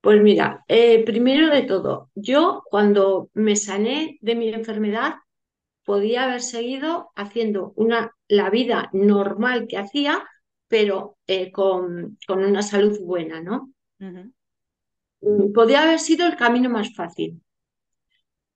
Pues 0.00 0.22
mira, 0.22 0.64
eh, 0.68 1.04
primero 1.04 1.50
de 1.50 1.62
todo, 1.62 2.10
yo 2.14 2.62
cuando 2.70 3.28
me 3.34 3.56
sané 3.56 4.18
de 4.20 4.36
mi 4.36 4.48
enfermedad 4.50 5.16
podía 5.86 6.24
haber 6.24 6.42
seguido 6.42 7.12
haciendo 7.14 7.72
una, 7.76 8.12
la 8.28 8.50
vida 8.50 8.90
normal 8.92 9.68
que 9.68 9.78
hacía, 9.78 10.22
pero 10.68 11.16
eh, 11.26 11.52
con, 11.52 12.18
con, 12.26 12.44
una 12.44 12.60
salud 12.60 12.98
buena, 13.00 13.40
¿no? 13.40 13.72
Mm, 15.20 15.52
podía 15.54 15.84
haber 15.84 16.00
sido 16.00 16.26
el 16.26 16.36
camino 16.36 16.68
más 16.68 16.92
fácil. 16.94 17.40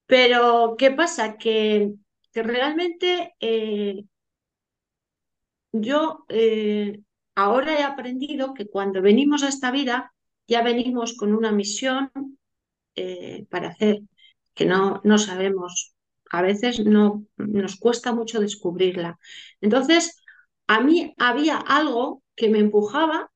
Pero, 0.06 0.74
¿qué 0.76 0.90
pasa? 0.90 1.38
Que, 1.38 1.92
que 2.32 2.42
realmente 2.42 3.34
yo 5.72 6.24
eh, 6.28 7.00
ahora 7.34 7.78
he 7.78 7.82
aprendido 7.82 8.54
que 8.54 8.66
cuando 8.66 9.02
venimos 9.02 9.42
a 9.42 9.48
esta 9.48 9.70
vida 9.70 10.12
ya 10.48 10.62
venimos 10.62 11.16
con 11.16 11.32
una 11.32 11.52
misión 11.52 12.10
eh, 12.96 13.46
para 13.50 13.68
hacer, 13.68 14.00
que 14.54 14.66
no, 14.66 15.00
no 15.04 15.18
sabemos, 15.18 15.94
a 16.30 16.42
veces 16.42 16.80
no, 16.84 17.24
nos 17.36 17.76
cuesta 17.76 18.12
mucho 18.14 18.40
descubrirla. 18.40 19.18
Entonces, 19.60 20.22
a 20.66 20.80
mí 20.80 21.14
había 21.18 21.56
algo 21.58 22.22
que 22.36 22.48
me 22.48 22.58
empujaba 22.60 23.30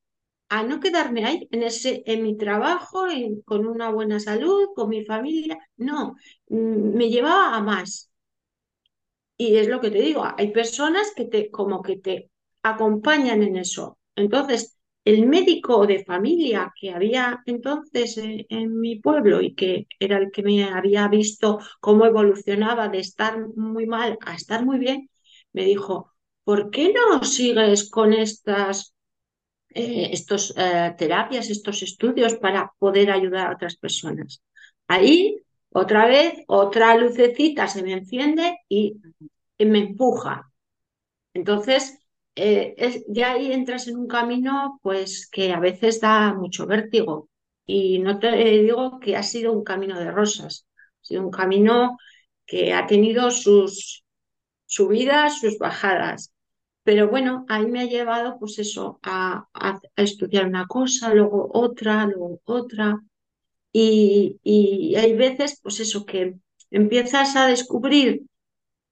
a 0.49 0.63
no 0.63 0.79
quedarme 0.79 1.25
ahí 1.25 1.47
en, 1.51 1.63
ese, 1.63 2.03
en 2.05 2.23
mi 2.23 2.37
trabajo, 2.37 3.05
con 3.45 3.67
una 3.67 3.89
buena 3.89 4.19
salud, 4.19 4.69
con 4.75 4.89
mi 4.89 5.05
familia. 5.05 5.57
No, 5.77 6.15
mm, 6.49 6.95
me 6.97 7.09
llevaba 7.09 7.55
a 7.55 7.61
más. 7.61 8.11
Y 9.37 9.57
es 9.57 9.67
lo 9.67 9.81
que 9.81 9.91
te 9.91 9.99
digo, 10.01 10.23
hay 10.37 10.51
personas 10.51 11.11
que 11.15 11.25
te, 11.25 11.51
como 11.51 11.81
que 11.81 11.97
te 11.97 12.31
acompañan 12.63 13.43
en 13.43 13.57
eso. 13.57 13.97
Entonces, 14.15 14.77
el 15.05 15.27
médico 15.27 15.85
de 15.87 16.03
familia 16.03 16.73
que 16.79 16.91
había 16.91 17.43
entonces 17.45 18.17
en, 18.17 18.79
mi 18.79 18.99
pueblo 18.99 19.41
y 19.41 19.53
que 19.55 19.87
era 19.99 20.17
el 20.17 20.31
que 20.31 20.43
me 20.43 20.63
había 20.65 21.07
visto 21.07 21.59
cómo 21.79 22.05
evolucionaba 22.05 22.89
de 22.89 22.99
estar 22.99 23.39
muy 23.55 23.85
mal 23.85 24.17
a 24.25 24.35
estar 24.35 24.65
muy 24.65 24.79
bien, 24.79 25.09
me 25.53 25.63
dijo, 25.65 26.11
¿por 26.43 26.71
qué 26.71 26.93
no 26.93 27.23
sigues 27.23 27.89
con 27.89 28.13
estas 28.13 28.95
eh, 29.69 30.09
estos, 30.11 30.53
eh, 30.57 30.95
terapias, 30.97 31.49
estos 31.49 31.83
estudios 31.83 32.35
para 32.35 32.71
poder 32.79 33.11
ayudar 33.11 33.47
a 33.47 33.53
otras 33.55 33.77
personas? 33.77 34.41
Ahí, 34.87 35.37
otra 35.69 36.07
vez, 36.07 36.33
otra 36.47 36.97
lucecita 36.97 37.67
se 37.67 37.83
me 37.83 37.93
enciende 37.93 38.57
y 38.69 38.95
me 39.59 39.79
empuja. 39.79 40.51
Entonces, 41.33 41.99
eh, 42.35 43.03
ya 43.07 43.33
ahí 43.33 43.51
entras 43.53 43.87
en 43.87 43.97
un 43.97 44.07
camino 44.07 44.79
pues 44.81 45.27
que 45.29 45.53
a 45.53 45.59
veces 45.59 46.01
da 46.01 46.33
mucho 46.33 46.67
vértigo. 46.67 47.29
Y 47.65 47.99
no 47.99 48.19
te 48.19 48.31
digo 48.35 48.99
que 48.99 49.15
ha 49.15 49.23
sido 49.23 49.51
un 49.53 49.63
camino 49.63 49.99
de 49.99 50.11
rosas, 50.11 50.67
ha 51.01 51.05
sido 51.05 51.23
un 51.23 51.31
camino 51.31 51.97
que 52.45 52.73
ha 52.73 52.85
tenido 52.87 53.31
sus 53.31 54.03
subidas, 54.65 55.39
sus 55.39 55.57
bajadas. 55.57 56.31
Pero 56.83 57.09
bueno, 57.09 57.45
ahí 57.49 57.65
me 57.67 57.81
ha 57.81 57.85
llevado 57.85 58.37
pues 58.39 58.59
eso, 58.59 58.99
a, 59.03 59.47
a, 59.53 59.79
estudiar 59.95 60.45
una 60.47 60.67
cosa, 60.67 61.13
luego 61.13 61.49
otra, 61.53 62.05
luego 62.05 62.41
otra. 62.45 62.99
Y, 63.71 64.39
y 64.43 64.95
hay 64.95 65.13
veces 65.15 65.59
pues 65.61 65.79
eso 65.79 66.05
que 66.05 66.35
empiezas 66.71 67.35
a 67.35 67.47
descubrir 67.47 68.23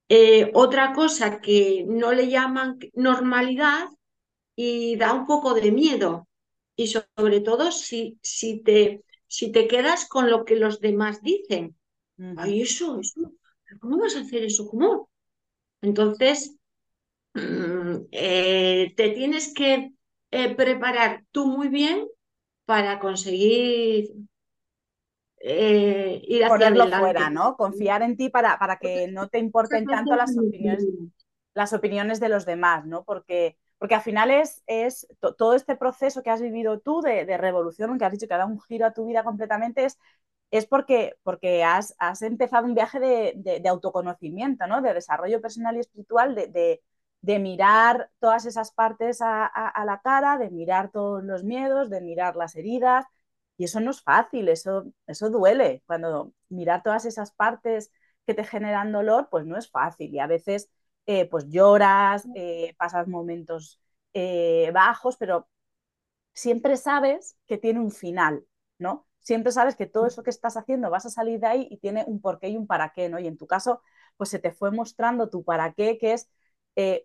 eh, 0.08 0.50
otra 0.54 0.92
cosa 0.92 1.40
que 1.40 1.84
no 1.88 2.12
le 2.12 2.28
llaman 2.30 2.78
normalidad 2.94 3.86
y 4.56 4.96
da 4.96 5.12
un 5.14 5.26
poco 5.26 5.54
de 5.54 5.72
miedo. 5.72 6.28
Y 6.76 6.88
sobre 6.88 7.40
todo 7.42 7.72
si, 7.72 8.18
si, 8.22 8.62
te, 8.62 9.04
si 9.28 9.52
te 9.52 9.68
quedas 9.68 10.08
con 10.08 10.30
lo 10.30 10.44
que 10.44 10.56
los 10.56 10.80
demás 10.80 11.22
dicen. 11.22 11.76
Ay, 12.36 12.62
eso, 12.62 13.00
eso, 13.00 13.32
¿cómo 13.80 13.98
vas 13.98 14.16
a 14.16 14.20
hacer 14.20 14.44
eso? 14.44 14.66
¿Cómo? 14.68 15.10
Entonces, 15.82 16.56
mm, 17.34 17.96
eh, 18.12 18.92
te 18.96 19.10
tienes 19.10 19.52
que 19.54 19.92
eh, 20.30 20.54
preparar 20.54 21.24
tú 21.32 21.46
muy 21.46 21.68
bien 21.68 22.08
para 22.66 23.00
conseguir 23.00 24.10
eh, 25.46 26.22
ir 26.26 26.42
hacia 26.42 26.54
Ponerlo 26.54 26.88
fuera, 26.88 27.28
¿no? 27.28 27.54
Confiar 27.56 28.00
en 28.00 28.16
ti 28.16 28.30
para, 28.30 28.58
para 28.58 28.78
que 28.78 29.08
no 29.08 29.28
te 29.28 29.38
importen 29.38 29.84
tanto 29.84 30.16
las 30.16 30.34
opiniones, 30.38 30.86
las 31.52 31.74
opiniones 31.74 32.18
de 32.18 32.30
los 32.30 32.46
demás, 32.46 32.86
¿no? 32.86 33.04
Porque, 33.04 33.58
porque 33.76 33.94
al 33.94 34.00
final 34.00 34.30
es, 34.30 34.62
es 34.66 35.06
todo 35.36 35.52
este 35.52 35.76
proceso 35.76 36.22
que 36.22 36.30
has 36.30 36.40
vivido 36.40 36.80
tú 36.80 37.02
de, 37.02 37.36
revolución, 37.36 37.98
que 37.98 38.06
has 38.06 38.12
dicho 38.12 38.26
que 38.26 38.32
ha 38.32 38.38
dado 38.38 38.50
un 38.50 38.60
giro 38.62 38.86
a 38.86 38.94
tu 38.94 39.04
vida 39.04 39.22
completamente, 39.22 39.84
es, 39.84 39.98
es 40.50 40.64
porque, 40.64 41.14
porque 41.22 41.62
has, 41.62 41.94
has 41.98 42.22
empezado 42.22 42.64
un 42.64 42.74
viaje 42.74 42.98
de, 42.98 43.68
autoconocimiento, 43.68 44.66
¿no? 44.66 44.80
De 44.80 44.94
desarrollo 44.94 45.42
personal 45.42 45.76
y 45.76 45.80
espiritual, 45.80 46.34
de, 46.34 46.80
de 47.20 47.38
mirar 47.38 48.10
todas 48.18 48.46
esas 48.46 48.72
partes 48.72 49.20
a, 49.20 49.44
a, 49.44 49.84
la 49.84 50.00
cara, 50.00 50.38
de 50.38 50.50
mirar 50.50 50.90
todos 50.90 51.22
los 51.22 51.44
miedos, 51.44 51.90
de 51.90 52.00
mirar 52.00 52.34
las 52.34 52.56
heridas, 52.56 53.04
y 53.56 53.64
eso 53.64 53.80
no 53.80 53.90
es 53.92 54.02
fácil, 54.02 54.48
eso, 54.48 54.84
eso 55.06 55.30
duele. 55.30 55.82
Cuando 55.86 56.32
mirar 56.48 56.82
todas 56.82 57.04
esas 57.06 57.32
partes 57.32 57.92
que 58.26 58.34
te 58.34 58.44
generan 58.44 58.92
dolor, 58.92 59.28
pues 59.30 59.46
no 59.46 59.56
es 59.56 59.70
fácil. 59.70 60.12
Y 60.14 60.18
a 60.20 60.26
veces 60.26 60.70
eh, 61.06 61.28
pues 61.28 61.46
lloras, 61.48 62.26
eh, 62.34 62.74
pasas 62.78 63.06
momentos 63.08 63.80
eh, 64.14 64.70
bajos, 64.74 65.16
pero 65.16 65.48
siempre 66.34 66.76
sabes 66.76 67.36
que 67.46 67.58
tiene 67.58 67.80
un 67.80 67.90
final, 67.90 68.46
¿no? 68.78 69.06
Siempre 69.20 69.52
sabes 69.52 69.76
que 69.76 69.86
todo 69.86 70.06
eso 70.06 70.22
que 70.22 70.30
estás 70.30 70.56
haciendo 70.56 70.90
vas 70.90 71.06
a 71.06 71.10
salir 71.10 71.40
de 71.40 71.46
ahí 71.46 71.68
y 71.70 71.78
tiene 71.78 72.04
un 72.06 72.20
porqué 72.20 72.48
y 72.48 72.56
un 72.56 72.66
para 72.66 72.92
qué, 72.92 73.08
¿no? 73.08 73.18
Y 73.18 73.26
en 73.26 73.38
tu 73.38 73.46
caso, 73.46 73.82
pues 74.16 74.30
se 74.30 74.38
te 74.38 74.52
fue 74.52 74.70
mostrando 74.70 75.30
tu 75.30 75.44
para 75.44 75.72
qué, 75.72 75.98
que 75.98 76.12
es 76.12 76.28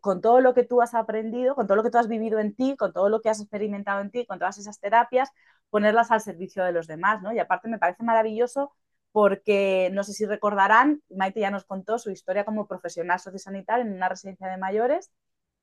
con 0.01 0.21
todo 0.21 0.41
lo 0.41 0.53
que 0.53 0.63
tú 0.63 0.81
has 0.81 0.93
aprendido, 0.95 1.55
con 1.55 1.67
todo 1.67 1.77
lo 1.77 1.83
que 1.83 1.91
tú 1.91 1.97
has 1.97 2.07
vivido 2.07 2.39
en 2.39 2.55
ti, 2.55 2.75
con 2.77 2.93
todo 2.93 3.09
lo 3.09 3.21
que 3.21 3.29
has 3.29 3.39
experimentado 3.41 4.01
en 4.01 4.11
ti, 4.11 4.25
con 4.25 4.39
todas 4.39 4.57
esas 4.57 4.79
terapias, 4.79 5.29
ponerlas 5.69 6.11
al 6.11 6.21
servicio 6.21 6.63
de 6.63 6.71
los 6.71 6.87
demás, 6.87 7.21
¿no? 7.21 7.33
Y 7.33 7.39
aparte 7.39 7.69
me 7.69 7.79
parece 7.79 8.03
maravilloso 8.03 8.73
porque 9.11 9.89
no 9.93 10.03
sé 10.03 10.13
si 10.13 10.25
recordarán, 10.25 11.01
Maite 11.09 11.39
ya 11.39 11.51
nos 11.51 11.65
contó 11.65 11.97
su 11.99 12.11
historia 12.11 12.45
como 12.45 12.67
profesional 12.67 13.19
sociosanitaria 13.19 13.83
en 13.85 13.93
una 13.93 14.09
residencia 14.09 14.47
de 14.47 14.57
mayores, 14.57 15.11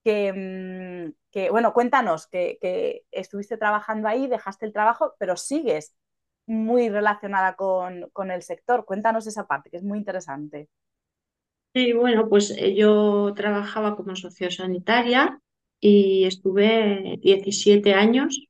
que, 0.04 0.32
mm, 0.32 1.50
bueno, 1.50 1.72
cuéntanos 1.74 2.26
que, 2.28 3.04
estuviste 3.10 3.56
trabajando 3.56 4.08
ahí, 4.08 4.26
dejaste 4.28 4.66
el 4.66 4.72
trabajo, 4.72 5.14
pero 5.18 5.36
sigues 5.36 5.94
muy 6.46 6.88
relacionada 6.88 7.56
con 7.56 8.30
el 8.30 8.42
sector. 8.42 8.84
Cuéntanos 8.84 9.26
esa 9.26 9.46
parte, 9.46 9.70
que 9.70 9.78
es 9.78 9.84
muy 9.84 9.98
interesante. 9.98 10.68
Sí, 11.76 11.92
bueno, 11.92 12.26
pues 12.30 12.50
eh, 12.52 12.74
yo 12.74 13.32
trabajaba 13.36 13.96
como 13.96 14.16
sociosanitaria 14.16 15.40
y 15.78 16.24
estuve 16.24 17.18
17 17.20 17.92
años 17.92 18.46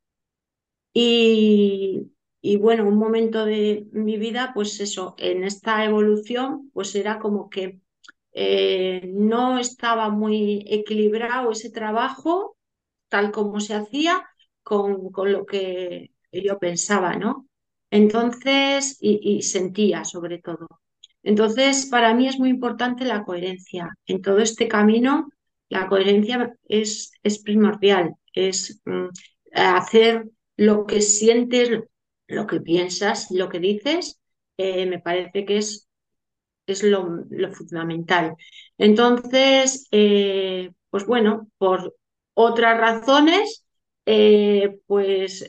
y, 0.92 2.56
bueno, 2.60 2.86
un 2.88 2.96
momento 2.96 3.44
de 3.44 3.86
mi 3.92 4.16
vida, 4.18 4.52
pues 4.54 4.80
eso, 4.80 5.14
en 5.18 5.44
esta 5.44 5.84
evolución, 5.84 6.70
pues 6.72 6.94
era 6.94 7.18
como 7.18 7.50
que 7.50 7.80
eh, 8.32 9.02
no 9.14 9.58
estaba 9.58 10.10
muy 10.10 10.64
equilibrado 10.68 11.52
ese 11.52 11.70
trabajo, 11.70 12.56
tal 13.08 13.32
como 13.32 13.60
se 13.60 13.74
hacía, 13.74 14.26
con, 14.62 15.10
con 15.12 15.32
lo 15.32 15.46
que 15.46 16.12
yo 16.32 16.58
pensaba, 16.58 17.16
¿no? 17.16 17.48
Entonces, 17.90 18.98
y, 19.00 19.42
sentía 19.42 20.04
sobre 20.04 20.38
todo. 20.40 20.68
Entonces, 21.26 21.86
para 21.86 22.14
mí 22.14 22.28
es 22.28 22.38
muy 22.38 22.50
importante 22.50 23.04
la 23.04 23.24
coherencia. 23.24 23.90
En 24.06 24.22
todo 24.22 24.38
este 24.38 24.68
camino, 24.68 25.28
la 25.68 25.88
coherencia 25.88 26.56
es, 26.68 27.10
primordial, 27.44 28.14
es 28.32 28.80
mm, 28.84 29.08
hacer 29.52 30.28
lo 30.56 30.86
que 30.86 31.00
sientes, 31.00 31.82
lo 32.28 32.46
que 32.46 32.60
piensas, 32.60 33.32
lo 33.32 33.48
que 33.48 33.58
dices, 33.58 34.20
eh, 34.56 34.86
me 34.86 35.00
parece 35.00 35.44
que 35.44 35.56
es, 35.58 35.88
es 36.68 36.84
lo, 36.84 37.24
fundamental. 37.52 38.36
Entonces, 38.78 39.88
eh, 39.90 40.70
pues 40.90 41.06
bueno, 41.06 41.48
por 41.58 41.96
otras 42.34 42.78
razones, 42.78 43.66
eh, 44.06 44.78
pues 44.86 45.44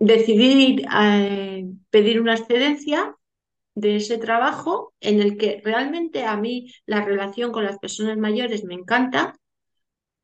decidí 0.00 0.84
pedir 1.90 2.20
una 2.20 2.34
excedencia 2.34 3.15
de 3.76 3.96
ese 3.98 4.18
trabajo 4.18 4.94
en 5.00 5.20
el 5.22 5.38
que 5.38 5.62
realmente 5.64 6.24
a 6.26 6.36
mí 6.38 6.72
la 6.86 7.04
relación 7.04 7.52
con 7.52 7.64
las 7.64 7.78
personas 7.78 8.18
mayores 8.18 8.64
me 8.64 8.74
encanta, 8.74 9.36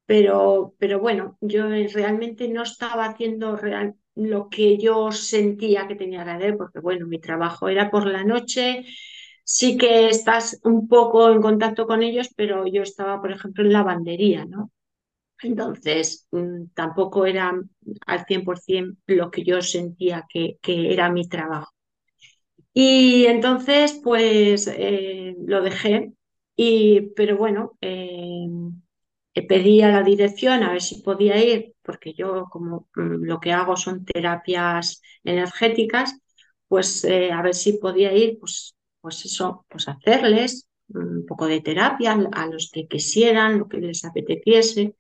pero, 0.07 0.75
pero 0.79 1.01
bueno, 1.01 1.39
yo 1.41 1.69
realmente 1.69 2.49
no 2.49 2.63
estaba 2.63 3.07
haciendo 3.07 3.57
real, 3.57 3.95
lo 4.15 4.49
que 4.51 4.79
yo 4.79 5.11
sentía 5.13 5.89
que 5.89 5.95
tenía 5.97 6.25
que 6.25 6.31
hacer, 6.31 6.57
porque 6.57 6.81
bueno, 6.81 7.07
mi 7.07 7.19
trabajo 7.21 7.69
era 7.69 7.91
por 7.91 8.07
la 8.07 8.25
noche, 8.25 8.85
sí 9.45 9.77
que 9.79 10.09
estás 10.09 10.61
un 10.65 10.89
poco 10.89 11.31
en 11.33 11.41
contacto 11.43 11.87
con 11.87 12.03
ellos, 12.03 12.31
pero 12.37 12.67
yo 12.67 12.83
estaba, 12.83 13.21
por 13.21 13.33
ejemplo, 13.33 13.65
en 13.65 13.73
lavandería, 13.73 14.45
¿no? 14.47 14.71
Entonces, 15.43 16.29
mm, 16.33 16.67
tampoco 16.75 17.27
era 17.27 17.53
al 18.07 18.27
100% 18.27 19.01
lo 19.09 19.31
que 19.31 19.45
yo 19.45 19.63
sentía 19.63 20.25
que, 20.29 20.59
que 20.63 20.93
era 20.93 21.11
mi 21.13 21.29
trabajo. 21.29 21.72
Y 22.75 23.27
entonces, 23.27 24.01
pues 24.03 24.67
eh, 24.69 25.37
lo 25.47 25.63
dejé, 25.63 26.13
y, 26.57 27.03
pero 27.17 27.37
bueno, 27.37 27.77
eh, 27.81 28.47
pedí 29.49 29.83
a 29.83 29.89
la 29.89 30.03
dirección 30.03 30.63
a 30.63 30.73
ver 30.73 30.83
si 30.83 31.03
podía 31.03 31.43
ir, 31.43 31.75
porque 31.83 32.15
yo 32.15 32.47
como 32.51 32.89
mm, 32.95 33.25
lo 33.25 33.41
que 33.41 33.53
hago 33.53 33.77
son 33.77 34.05
terapias 34.05 35.03
energéticas, 35.25 36.19
pues 36.69 37.05
eh, 37.05 37.31
a 37.33 37.43
ver 37.43 37.55
si 37.55 37.75
podía 37.79 38.13
ir, 38.15 38.39
pues, 38.39 38.75
pues 39.01 39.25
eso, 39.25 39.67
pues 39.69 39.89
hacerles 39.89 40.69
un 40.89 41.25
poco 41.27 41.47
de 41.47 41.61
terapia 41.61 42.13
a 42.33 42.47
los 42.47 42.71
que 42.71 42.87
quisieran, 42.87 43.59
lo 43.59 43.69
que 43.69 43.79
les 43.79 44.05
apeteciese. 44.05 44.95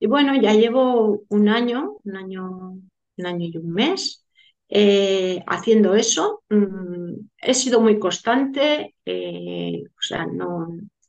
Y 0.00 0.06
bueno, 0.08 0.34
ya 0.40 0.54
llevo 0.54 1.24
un 1.28 1.48
año, 1.48 1.98
un 2.04 2.16
año, 2.16 2.72
un 3.18 3.26
año 3.26 3.46
y 3.48 3.56
un 3.58 3.72
mes 3.72 4.25
eh, 4.68 5.42
haciendo 5.46 5.94
eso. 5.94 6.42
Mm, 6.50 7.14
he 7.38 7.54
sido 7.54 7.80
muy 7.80 7.98
constante, 7.98 8.94
eh, 9.04 9.82
o 9.86 10.02
sea, 10.02 10.26
no, 10.26 10.68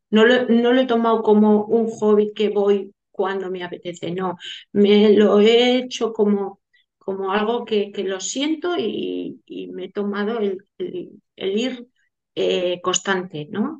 no, 0.10 0.26
lo, 0.26 0.46
no 0.48 0.74
lo 0.74 0.82
he 0.82 0.86
tomado 0.88 1.22
como 1.24 1.66
un 1.66 1.90
hobby 1.90 2.34
que 2.34 2.50
voy 2.50 2.94
cuando 3.12 3.50
me 3.50 3.64
apetece, 3.64 4.12
no, 4.12 4.38
me 4.74 5.10
lo 5.14 5.40
he 5.40 5.78
hecho 5.78 6.14
como, 6.14 6.60
como 6.98 7.32
algo 7.32 7.66
que, 7.66 7.92
que 7.92 8.04
lo 8.04 8.20
siento 8.20 8.76
y, 8.78 9.42
me 9.74 9.86
he 9.86 9.92
tomado 9.92 10.40
el, 10.40 10.58
el, 10.78 11.20
ir 11.58 11.88
eh, 12.36 12.80
constante, 12.82 13.48
¿no? 13.50 13.80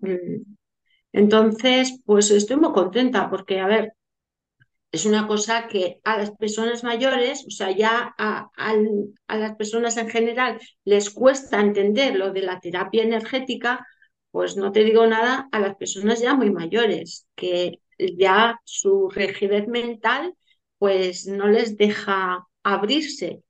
Entonces, 1.12 2.00
pues 2.06 2.32
estoy 2.32 2.58
muy 2.58 2.72
contenta 2.74 3.30
porque, 3.30 3.60
a 3.60 3.68
ver, 3.68 3.94
es 4.92 5.06
una 5.06 5.28
cosa 5.28 5.68
que 5.68 6.00
a 6.04 6.18
las 6.18 6.32
personas 6.32 6.84
mayores, 6.84 7.46
o 7.46 7.52
sea, 7.52 7.72
ya 7.72 8.14
a, 8.18 8.50
a, 8.56 8.74
a, 9.28 9.38
las 9.38 9.56
personas 9.56 9.98
en 9.98 10.10
general 10.10 10.60
les 10.86 11.10
cuesta 11.10 11.60
entender 11.60 12.16
lo 12.16 12.32
de 12.32 12.42
la 12.42 12.60
terapia 12.60 13.04
energética, 13.04 13.86
pues 14.32 14.56
no 14.56 14.72
te 14.72 14.84
digo 14.84 15.06
nada 15.08 15.50
a 15.52 15.60
las 15.60 15.76
personas 15.76 16.22
ya 16.22 16.34
muy 16.36 16.52
mayores, 16.52 17.28
que 17.36 17.82
ya 17.98 18.60
su 18.64 19.10
rigidez 19.10 19.68
mental 19.68 20.34
pues 20.78 21.28
no 21.28 21.48
les 21.48 21.78
deja 21.78 22.48
abrirse. 22.64 23.44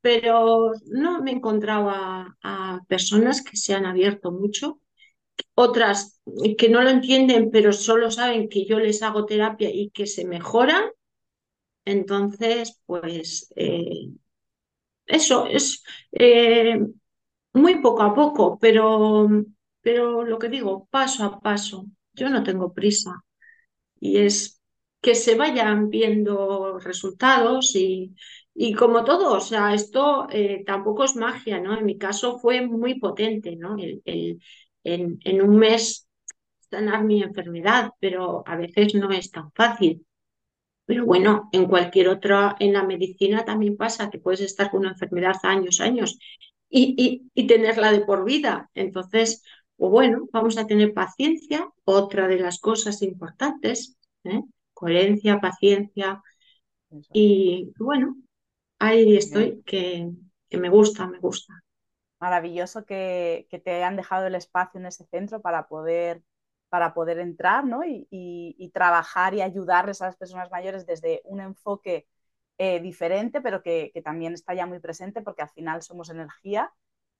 Pero 0.00 0.72
no 0.86 1.22
me 1.22 1.30
he 1.30 1.34
encontrado 1.34 1.90
a, 1.90 2.36
a 2.42 2.80
personas 2.88 3.42
que 3.42 3.56
se 3.56 3.74
han 3.74 3.84
abierto 3.84 4.30
mucho 4.32 4.80
otras 5.58 6.20
que 6.58 6.68
no 6.68 6.82
lo 6.82 6.90
entienden, 6.90 7.50
pero 7.50 7.72
solo 7.72 8.10
saben 8.10 8.48
que 8.48 8.64
yo 8.66 8.78
les 8.80 9.02
hago 9.02 9.26
terapia 9.26 9.70
y 9.72 9.90
que 9.90 10.06
se 10.06 10.26
mejoran. 10.26 10.84
Entonces, 11.84 12.80
pues 12.86 13.50
eh, 13.56 14.10
eso 15.06 15.46
es 15.46 15.82
eh, 16.12 16.78
muy 17.54 17.80
poco 17.82 18.02
a 18.02 18.14
poco, 18.14 18.58
pero, 18.60 19.28
pero 19.82 20.24
lo 20.24 20.38
que 20.38 20.48
digo, 20.48 20.88
paso 20.90 21.24
a 21.24 21.40
paso. 21.40 21.86
Yo 22.14 22.30
no 22.30 22.42
tengo 22.44 22.72
prisa 22.74 23.24
y 24.00 24.18
es 24.18 24.60
que 25.00 25.14
se 25.14 25.36
vayan 25.36 25.90
viendo 25.90 26.78
resultados 26.80 27.76
y, 27.76 28.14
y 28.54 28.74
como 28.74 29.04
todo, 29.04 29.34
o 29.36 29.40
sea, 29.40 29.74
esto 29.74 30.26
eh, 30.30 30.64
tampoco 30.66 31.04
es 31.04 31.16
magia, 31.16 31.60
¿no? 31.60 31.78
En 31.78 31.86
mi 31.86 31.98
caso 31.98 32.38
fue 32.38 32.62
muy 32.66 32.98
potente, 33.00 33.56
¿no? 33.56 33.76
El, 33.78 34.40
en, 34.94 35.18
en 35.24 35.42
un 35.42 35.56
mes 35.58 36.08
sanar 36.70 37.04
mi 37.04 37.22
enfermedad, 37.22 37.92
pero 38.00 38.42
a 38.46 38.56
veces 38.56 38.94
no 38.94 39.10
es 39.10 39.30
tan 39.30 39.50
fácil. 39.52 40.06
Pero 40.86 41.04
bueno, 41.04 41.48
en 41.52 41.66
cualquier 41.66 42.08
otra, 42.08 42.56
en 42.60 42.72
la 42.72 42.82
medicina 42.82 43.44
también 43.44 43.76
pasa 43.76 44.10
que 44.10 44.18
puedes 44.18 44.40
estar 44.40 44.70
con 44.70 44.80
una 44.80 44.90
enfermedad 44.90 45.36
años, 45.42 45.80
años 45.80 46.18
y, 46.70 46.94
y, 46.96 47.30
y 47.34 47.46
tenerla 47.46 47.92
de 47.92 48.00
por 48.00 48.24
vida. 48.24 48.70
Entonces, 48.74 49.42
pues 49.76 49.90
bueno, 49.90 50.28
vamos 50.32 50.56
a 50.58 50.66
tener 50.66 50.94
paciencia, 50.94 51.68
otra 51.84 52.26
de 52.28 52.38
las 52.40 52.58
cosas 52.58 53.02
importantes, 53.02 53.98
¿eh? 54.24 54.42
coherencia, 54.72 55.40
paciencia. 55.40 56.22
Y 57.12 57.72
bueno, 57.78 58.16
ahí 58.78 59.16
estoy, 59.16 59.62
que, 59.66 60.10
que 60.48 60.58
me 60.58 60.70
gusta, 60.70 61.06
me 61.06 61.18
gusta 61.18 61.54
maravilloso 62.20 62.84
que, 62.84 63.48
te 63.64 63.70
hayan 63.70 63.96
dejado 63.96 64.26
el 64.26 64.34
espacio 64.34 64.80
en 64.80 64.86
ese 64.86 65.04
centro 65.06 65.40
para 65.40 65.68
poder, 65.68 66.22
para 66.68 66.94
poder 66.94 67.18
entrar 67.18 67.64
¿no? 67.64 67.82
y, 67.84 68.70
trabajar 68.74 69.34
y 69.34 69.42
ayudarles 69.42 70.02
a 70.02 70.06
las 70.06 70.16
personas 70.16 70.50
mayores 70.50 70.86
desde 70.86 71.22
un 71.24 71.40
enfoque 71.40 72.06
eh, 72.58 72.80
diferente, 72.80 73.40
pero 73.40 73.62
que, 73.62 73.92
también 74.04 74.34
está 74.34 74.54
ya 74.54 74.66
muy 74.66 74.80
presente 74.80 75.22
porque 75.22 75.42
al 75.42 75.50
final 75.50 75.82
somos 75.82 76.10
energía. 76.10 76.72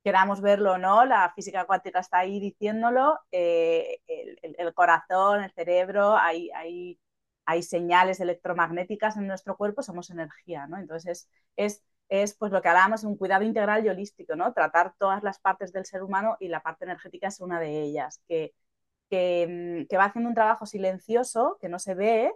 Queramos 0.05 0.41
verlo 0.41 0.75
o 0.75 0.79
no, 0.79 1.05
la 1.05 1.33
física 1.35 1.67
cuántica 1.67 2.01
está 2.01 2.19
ahí 2.19 2.41
diciéndolo, 2.41 3.19
eh, 3.33 4.01
el, 4.07 4.75
corazón, 4.75 5.43
el 5.43 5.53
cerebro, 5.53 6.17
hay, 6.17 6.51
hay, 6.53 7.01
hay, 7.45 7.63
señales 7.63 8.21
electromagnéticas 8.21 9.17
en 9.17 9.27
nuestro 9.27 9.57
cuerpo, 9.57 9.83
somos 9.83 10.11
energía, 10.11 10.67
¿no? 10.69 10.79
Entonces 10.79 11.29
es, 11.57 11.75
es 11.75 11.85
es 12.09 12.35
pues 12.37 12.53
lo 12.53 12.63
que 12.63 12.69
hablábamos, 12.69 13.05
un 13.05 13.17
cuidado 13.17 13.45
integral 13.45 13.85
y 13.85 13.89
holístico, 13.89 14.37
¿no? 14.37 14.53
Tratar 14.53 14.95
todas 14.99 15.23
las 15.23 15.39
partes 15.41 15.73
del 15.73 15.87
ser 15.87 16.03
humano 16.03 16.37
y 16.41 16.49
la 16.49 16.63
parte 16.63 16.85
energética 16.85 17.29
es 17.29 17.41
una 17.41 17.61
de 17.61 17.83
ellas, 17.83 18.23
que, 18.29 18.55
que, 19.11 19.87
que, 19.89 19.97
va 19.97 20.07
haciendo 20.07 20.29
un 20.29 20.35
trabajo 20.35 20.67
silencioso, 20.67 21.59
que 21.61 21.69
no 21.69 21.79
se 21.79 21.95
ve, 21.95 22.33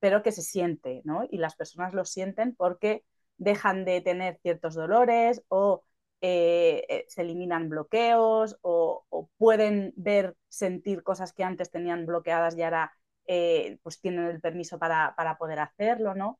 pero 0.00 0.22
que 0.22 0.32
se 0.32 0.42
siente, 0.42 1.02
¿no? 1.04 1.24
Y 1.30 1.38
las 1.38 1.56
personas 1.56 1.94
lo 1.94 2.04
sienten 2.04 2.54
porque 2.56 3.04
dejan 3.38 3.84
de 3.84 4.00
tener 4.00 4.38
ciertos 4.42 4.74
dolores 4.74 5.42
o 5.48 5.84
eh, 6.20 7.04
se 7.08 7.22
eliminan 7.22 7.68
bloqueos 7.68 8.56
o, 8.62 9.04
o, 9.08 9.28
pueden 9.38 9.92
ver, 9.96 10.36
sentir 10.48 11.02
cosas 11.02 11.32
que 11.32 11.44
antes 11.44 11.70
tenían 11.70 12.06
bloqueadas 12.06 12.56
y 12.56 12.62
ahora 12.62 12.92
eh, 13.26 13.78
pues 13.82 14.00
tienen 14.00 14.26
el 14.26 14.40
permiso 14.40 14.78
para, 14.78 15.14
para 15.16 15.36
poder 15.36 15.58
hacerlo, 15.58 16.14
¿no? 16.14 16.38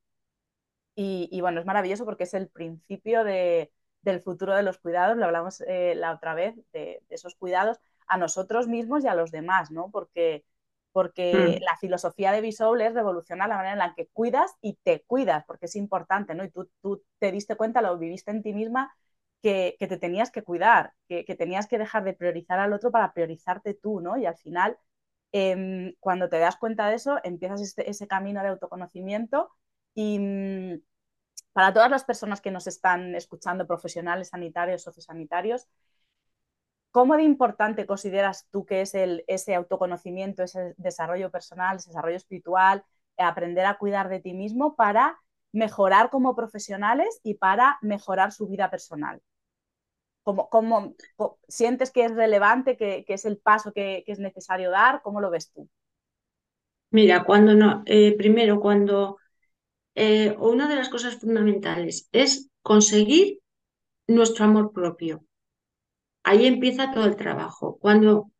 Y, 0.94 1.28
y, 1.33 1.40
bueno, 1.40 1.61
es 1.61 1.66
maravilloso 1.66 2.05
porque 2.05 2.24
es 2.24 2.35
el 2.35 2.48
principio 2.48 3.24
de, 3.24 3.72
del 4.02 4.20
futuro 4.20 4.55
de 4.55 4.62
los 4.62 4.78
cuidados, 4.78 5.16
lo 5.16 5.24
hablamos 5.24 5.62
eh, 5.66 5.94
la 5.96 6.12
otra 6.12 6.35
vez, 6.35 6.55
de, 6.72 7.02
de, 7.09 7.14
esos 7.14 7.35
cuidados 7.35 7.78
a 8.07 8.18
nosotros 8.18 8.68
mismos 8.68 9.05
y 9.05 9.09
a 9.09 9.14
los 9.14 9.31
demás, 9.31 9.70
¿no? 9.70 9.90
Porque, 9.90 10.44
porque 10.92 11.59
mm. 11.61 11.64
la 11.64 11.76
filosofía 11.78 12.33
de 12.33 12.40
Bisoul 12.40 12.83
es 12.83 12.94
revolucionar 12.94 13.48
la 13.48 13.57
manera 13.57 13.72
en 13.72 13.78
la 13.78 13.94
que 13.94 14.09
cuidas 14.09 14.52
y 14.61 14.74
te 14.83 15.02
cuidas, 15.07 15.44
porque 15.46 15.66
es 15.66 15.76
importante, 15.76 16.35
¿no? 16.35 16.44
Y 16.44 16.50
tú, 16.50 16.68
tú 16.83 17.02
te 17.18 17.33
diste 17.33 17.57
cuenta, 17.57 17.81
lo 17.81 17.96
viviste 17.96 18.31
en 18.31 18.42
ti 18.42 18.52
misma, 18.52 18.94
que, 19.42 19.76
que 19.78 19.87
te 19.88 19.96
tenías 19.98 20.31
que 20.31 20.42
cuidar, 20.42 20.92
que, 21.09 21.24
que, 21.24 21.35
tenías 21.35 21.66
que 21.66 21.78
dejar 21.78 22.05
de 22.05 22.12
priorizar 22.12 22.61
al 22.61 22.72
otro 22.72 22.90
para 22.90 23.12
priorizarte 23.12 23.74
tú, 23.74 24.00
¿no? 24.00 24.16
Y 24.16 24.26
al 24.26 24.37
final, 24.37 24.78
eh, 25.33 25.94
cuando 26.00 26.28
te 26.28 26.38
das 26.38 26.57
cuenta 26.57 26.88
de 26.88 26.96
eso, 26.96 27.18
empiezas 27.24 27.61
este, 27.61 27.90
ese 27.90 28.07
camino 28.07 28.42
de 28.42 28.48
autoconocimiento 28.48 29.50
y 29.94 30.18
mm, 30.18 30.83
para 31.52 31.72
todas 31.72 31.90
las 31.90 32.05
personas 32.05 32.40
que 32.40 32.50
nos 32.50 32.66
están 32.66 33.14
escuchando, 33.14 33.66
profesionales 33.66 34.28
sanitarios, 34.28 34.83
sociosanitarios, 34.83 35.68
¿cómo 36.90 37.16
de 37.16 37.22
importante 37.24 37.87
consideras 37.87 38.48
tú 38.50 38.64
que 38.64 38.81
es 38.81 38.94
el, 38.94 39.24
ese 39.26 39.55
autoconocimiento, 39.55 40.42
ese 40.42 40.74
desarrollo 40.78 41.31
personal, 41.31 41.76
ese 41.76 41.90
desarrollo 41.90 42.16
espiritual, 42.16 42.85
aprender 43.18 43.66
a 43.66 43.78
cuidar 43.78 44.09
de 44.09 44.20
ti 44.20 44.35
mismo 44.35 44.74
para 44.74 45.20
mejorar 45.52 46.11
como 46.11 46.35
profesionales 46.35 47.20
y 47.22 47.35
para 47.35 47.78
mejorar 47.83 48.33
su 48.33 48.48
vida 48.48 48.70
personal? 48.70 49.20
¿Cómo, 50.22 50.48
cómo, 50.48 50.94
sientes 51.48 51.90
que 51.90 52.05
es 52.05 52.14
relevante, 52.14 52.76
que, 52.76 53.05
que 53.05 53.14
es 53.14 53.24
el 53.24 53.38
paso 53.38 53.72
que, 53.72 54.05
que, 54.07 54.12
es 54.12 54.20
necesario 54.20 54.70
dar? 54.70 55.02
¿Cómo 55.02 55.20
lo 55.20 55.31
ves 55.31 55.50
tú? 55.52 55.68
Mira, 56.90 57.24
cuando 57.24 57.55
no, 57.55 57.83
eh, 57.87 58.16
primero, 58.16 58.61
cuando 58.61 59.18
eh, 59.94 60.35
una 60.38 60.68
de 60.68 60.76
las 60.76 60.88
cosas 60.88 61.16
fundamentales 61.16 62.09
es 62.12 62.50
conseguir 62.62 63.40
nuestro 64.07 64.44
amor 64.44 64.72
propio. 64.72 65.24
Ahí 66.22 66.46
empieza 66.46 66.92
todo 66.92 67.05
el 67.05 67.16
trabajo. 67.16 67.78
Cuando 67.78 68.31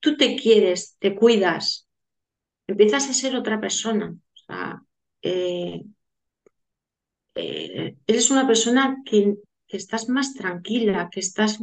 tú 0.00 0.16
te 0.16 0.36
quieres, 0.36 0.96
te 0.98 1.14
cuidas, 1.14 1.88
empiezas 2.66 3.08
a 3.08 3.14
ser 3.14 3.36
otra 3.36 3.60
persona. 3.60 4.14
O 4.48 4.54
eh, 5.22 5.82
eh, 7.34 7.96
eres 8.06 8.30
una 8.30 8.46
persona 8.46 8.98
que, 9.04 9.36
estás 9.68 10.08
más 10.08 10.34
tranquila, 10.34 11.08
que 11.12 11.20
estás 11.20 11.60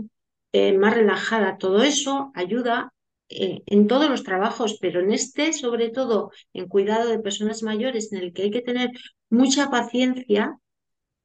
más 0.54 0.94
relajada. 0.96 1.58
Todo 1.58 1.84
eso 1.84 2.32
ayuda 2.34 2.94
eh, 3.30 3.62
en 3.66 3.88
todos 3.88 4.10
los 4.10 4.24
trabajos, 4.24 4.78
pero 4.80 5.02
en 5.02 5.12
este, 5.12 5.54
sobre 5.54 5.90
todo 5.90 6.32
en 6.54 6.68
cuidado 6.68 7.10
de 7.10 7.20
personas 7.20 7.64
mayores, 7.64 8.12
en 8.14 8.20
el 8.20 8.34
que 8.34 8.44
hay 8.44 8.52
que 8.52 8.62
tener 8.62 8.92
mucha 9.30 9.70
paciencia, 9.70 10.60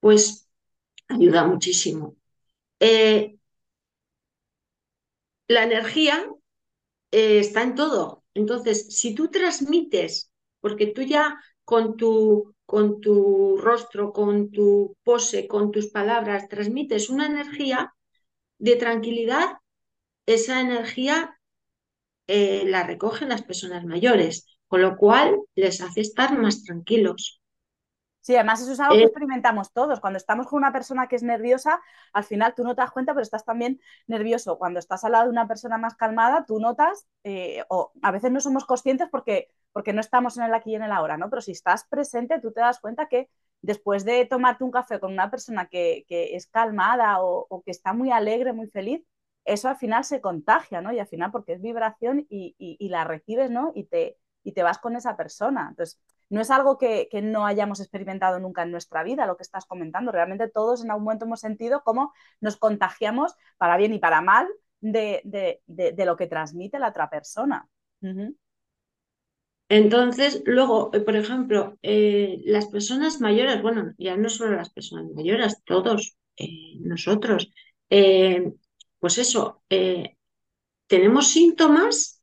pues 0.00 0.48
ayuda 1.08 1.46
muchísimo. 1.46 2.16
Eh, 2.80 3.36
la 5.48 5.64
energía 5.64 6.26
está 7.10 7.62
en 7.62 7.74
todo. 7.74 8.24
Entonces, 8.34 8.96
si 8.96 9.14
tú 9.14 9.28
transmites, 9.28 10.32
porque 10.60 10.86
tú 10.86 11.02
ya 11.02 11.38
con 11.64 11.96
tu, 11.96 12.54
con 12.64 13.00
tu 13.00 13.56
rostro, 13.58 14.12
con 14.12 14.50
tu 14.50 14.96
pose, 15.02 15.46
con 15.46 15.70
tus 15.70 15.88
palabras, 15.88 16.48
transmites 16.48 17.10
una 17.10 17.26
energía 17.26 17.94
de 18.58 18.76
tranquilidad, 18.76 19.58
esa 20.26 20.60
energía 20.60 21.38
eh, 22.26 22.64
la 22.66 22.84
recogen 22.84 23.28
las 23.28 23.42
personas 23.42 23.84
mayores, 23.84 24.46
con 24.66 24.82
lo 24.82 24.96
cual 24.96 25.36
les 25.54 25.80
hace 25.80 26.00
estar 26.00 26.38
más 26.38 26.62
tranquilos. 26.62 27.42
Sí, 28.22 28.36
además 28.36 28.62
eso 28.62 28.72
es 28.72 28.78
algo 28.78 28.94
que 28.94 29.00
eh, 29.00 29.06
experimentamos 29.06 29.72
todos. 29.72 29.98
Cuando 29.98 30.16
estamos 30.16 30.46
con 30.46 30.58
una 30.58 30.72
persona 30.72 31.08
que 31.08 31.16
es 31.16 31.24
nerviosa, 31.24 31.80
al 32.12 32.22
final 32.22 32.54
tú 32.54 32.62
no 32.62 32.76
te 32.76 32.80
das 32.80 32.92
cuenta, 32.92 33.12
pero 33.12 33.22
estás 33.22 33.44
también 33.44 33.80
nervioso. 34.06 34.58
Cuando 34.58 34.78
estás 34.78 35.02
al 35.02 35.12
lado 35.12 35.24
de 35.24 35.30
una 35.30 35.48
persona 35.48 35.76
más 35.76 35.96
calmada, 35.96 36.44
tú 36.46 36.60
notas, 36.60 37.08
eh, 37.24 37.64
o 37.68 37.92
a 38.00 38.12
veces 38.12 38.30
no 38.30 38.40
somos 38.40 38.64
conscientes 38.64 39.08
porque, 39.10 39.48
porque 39.72 39.92
no 39.92 40.00
estamos 40.00 40.36
en 40.38 40.44
el 40.44 40.54
aquí 40.54 40.70
y 40.70 40.76
en 40.76 40.84
el 40.84 40.92
ahora, 40.92 41.16
¿no? 41.16 41.28
Pero 41.30 41.42
si 41.42 41.50
estás 41.50 41.84
presente, 41.88 42.38
tú 42.40 42.52
te 42.52 42.60
das 42.60 42.78
cuenta 42.78 43.08
que 43.08 43.28
después 43.60 44.04
de 44.04 44.24
tomarte 44.26 44.62
un 44.62 44.70
café 44.70 45.00
con 45.00 45.12
una 45.12 45.30
persona 45.30 45.66
que, 45.66 46.04
es 46.08 46.46
calmada 46.46 47.16
o, 47.20 47.62
que 47.64 47.72
está 47.72 47.92
muy 47.92 48.10
alegre, 48.12 48.52
muy 48.52 48.68
feliz, 48.68 49.02
eso 49.44 49.68
al 49.68 49.76
final 49.76 50.04
se 50.04 50.20
contagia, 50.20 50.80
¿no? 50.80 50.92
Y 50.92 50.98
al 50.98 51.06
final 51.06 51.30
porque 51.30 51.54
es 51.54 51.62
vibración 51.62 52.26
y, 52.28 52.88
la 52.88 53.04
recibes, 53.04 53.50
¿no? 53.50 53.72
Y 53.74 53.84
te, 53.84 54.18
y 54.44 54.52
te 54.52 54.62
vas 54.62 54.78
con 54.78 54.96
esa 54.96 55.16
persona. 55.16 55.68
Entonces, 55.70 56.00
no 56.32 56.40
es 56.40 56.50
algo 56.50 56.78
que, 56.78 57.08
no 57.22 57.44
hayamos 57.44 57.80
experimentado 57.80 58.40
nunca 58.40 58.62
en 58.62 58.70
nuestra 58.70 59.02
vida, 59.02 59.26
lo 59.26 59.36
que 59.36 59.42
estás 59.42 59.66
comentando. 59.66 60.12
Realmente 60.12 60.48
todos 60.48 60.82
en 60.82 60.90
algún 60.90 61.04
momento 61.04 61.26
hemos 61.26 61.40
sentido 61.40 61.82
cómo 61.84 62.14
nos 62.40 62.56
contagiamos 62.56 63.34
para 63.58 63.76
bien 63.76 63.92
y 63.92 63.98
para 63.98 64.22
mal 64.22 64.48
de, 64.80 65.60
lo 66.06 66.16
que 66.16 66.26
transmite 66.26 66.78
la 66.78 66.88
otra 66.88 67.10
persona. 67.10 67.68
Entonces, 69.68 70.42
luego, 70.46 70.90
eh, 70.94 71.00
por 71.00 71.16
ejemplo, 71.16 71.78
eh, 71.82 72.40
las 72.44 72.66
personas 72.66 73.20
mayores, 73.20 73.60
bueno, 73.60 73.92
ya 73.98 74.16
no 74.16 74.30
solo 74.30 74.56
las 74.56 74.70
personas 74.70 75.10
mayores, 75.14 75.62
todos 75.64 76.16
eh, 76.36 76.78
nosotros, 76.80 77.50
pues 79.02 79.18
eso, 79.18 79.64
tenemos 80.86 81.32
síntomas 81.32 82.22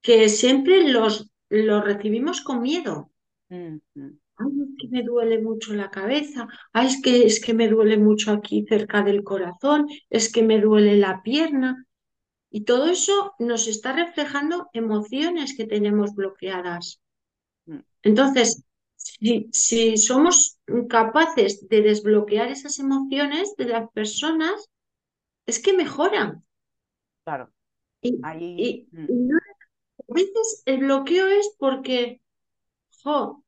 que 0.00 0.28
siempre 0.28 0.88
los, 0.88 1.28
los 1.48 1.82
recibimos 1.82 2.40
con 2.40 2.62
miedo. 2.62 3.10
Ay, 3.48 3.72
es 3.96 4.76
que 4.78 4.88
me 4.90 5.02
duele 5.02 5.42
mucho 5.42 5.74
la 5.74 5.90
cabeza, 5.90 6.46
ay, 6.72 6.86
es 6.86 7.02
que, 7.02 7.26
es 7.26 7.40
que 7.40 7.52
me 7.52 7.66
duele 7.66 7.96
mucho 7.96 8.30
aquí 8.30 8.64
cerca 8.68 9.02
del 9.02 9.24
corazón, 9.24 9.88
es 10.08 10.30
que 10.30 10.44
me 10.44 10.60
duele 10.60 10.96
la 10.96 11.20
pierna. 11.24 11.84
Y 12.48 12.60
todo 12.60 12.86
eso 12.86 13.34
nos 13.40 13.66
está 13.66 13.92
reflejando 13.92 14.68
emociones 14.72 15.56
que 15.56 15.66
tenemos 15.66 16.14
bloqueadas. 16.14 17.00
Mm. 17.66 17.78
Entonces, 18.04 18.62
si, 18.94 19.48
si 19.50 19.96
somos 19.96 20.60
capaces 20.88 21.68
de 21.68 21.82
desbloquear 21.82 22.52
esas 22.52 22.78
emociones 22.78 23.56
de 23.56 23.64
las 23.64 23.90
personas, 23.90 24.70
es 25.46 25.60
que 25.60 25.72
mejoran. 25.72 26.44
Claro. 27.24 27.50
Y, 28.00 28.18
y, 28.38 28.88
mm. 28.92 29.30
a 30.08 30.14
veces 30.14 30.62
el 30.66 30.78
bloqueo 30.80 31.26
es 31.28 31.54
porque 31.58 32.20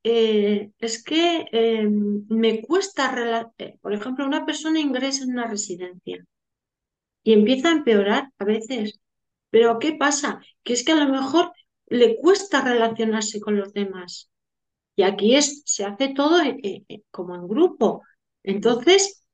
eh, 0.02 0.70
es 0.78 1.02
que 1.02 1.46
em, 1.50 2.26
me 2.28 2.60
cuesta, 2.60 3.52
eh, 3.58 3.78
por 3.80 3.94
ejemplo, 3.94 4.26
una 4.26 4.44
persona 4.44 4.80
ingresa 4.80 5.24
en 5.24 5.30
una 5.30 5.46
residencia 5.46 6.24
y 7.22 7.32
empieza 7.32 7.68
a 7.68 7.72
empeorar 7.72 8.32
a 8.38 8.44
veces. 8.44 9.00
Pero 9.50 9.78
¿qué 9.78 9.94
pasa? 9.94 10.40
Que 10.62 10.74
es 10.74 10.84
que 10.84 10.92
a 10.92 11.04
lo 11.04 11.10
mejor 11.10 11.52
le 11.86 12.16
cuesta 12.18 12.60
relacionarse 12.62 13.40
con 13.40 13.56
los 13.56 13.72
demás. 13.72 14.30
Y 14.96 15.02
aquí 15.02 15.36
es, 15.36 15.62
se 15.64 15.84
hace 15.84 16.08
todo 16.14 16.42
eh, 16.42 16.84
como 17.10 17.34
en 17.34 17.48
grupo. 17.48 18.02
Entonces, 18.42 19.24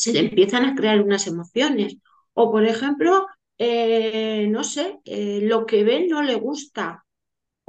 se 0.00 0.12
le 0.12 0.20
empiezan 0.20 0.64
a 0.64 0.74
crear 0.74 1.00
unas 1.02 1.26
emociones. 1.26 1.96
O, 2.34 2.50
por 2.52 2.64
ejemplo, 2.66 3.26
no 3.58 4.64
sé, 4.64 5.00
lo 5.42 5.66
que 5.66 5.84
ve 5.84 6.06
no 6.08 6.22
le 6.22 6.36
gusta 6.36 7.04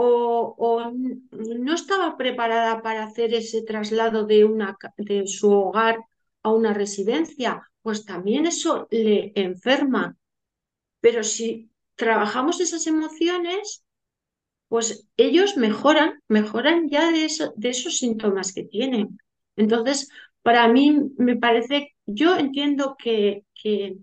o, 0.01 0.91
no 1.31 1.73
estaba 1.73 2.15
preparada 2.15 2.81
para 2.81 3.03
hacer 3.03 3.33
ese 3.33 3.63
traslado 3.63 4.25
de, 4.25 4.45
una, 4.45 4.77
de 4.97 5.27
su 5.27 5.51
hogar 5.51 5.99
a 6.41 6.51
una 6.51 6.73
residencia, 6.73 7.61
pues 7.81 8.05
también 8.05 8.45
eso 8.45 8.87
le 8.91 9.33
enferma. 9.35 10.15
Pero 11.01 11.23
si 11.23 11.69
trabajamos 11.95 12.61
esas 12.61 12.87
emociones, 12.87 13.83
pues 14.69 15.07
ellos 15.17 15.57
mejoran, 15.57 16.21
mejoran 16.29 16.87
ya 16.89 17.11
de, 17.11 17.29
de 17.55 17.69
esos 17.69 17.97
síntomas 17.97 18.53
que 18.53 18.63
tienen. 18.63 19.17
Entonces, 19.57 20.09
para 20.43 20.69
mí 20.69 21.11
me 21.17 21.35
parece, 21.35 21.93
yo 22.13 22.37
entiendo 22.37 22.95
que, 22.97 23.45
que, 23.53 23.97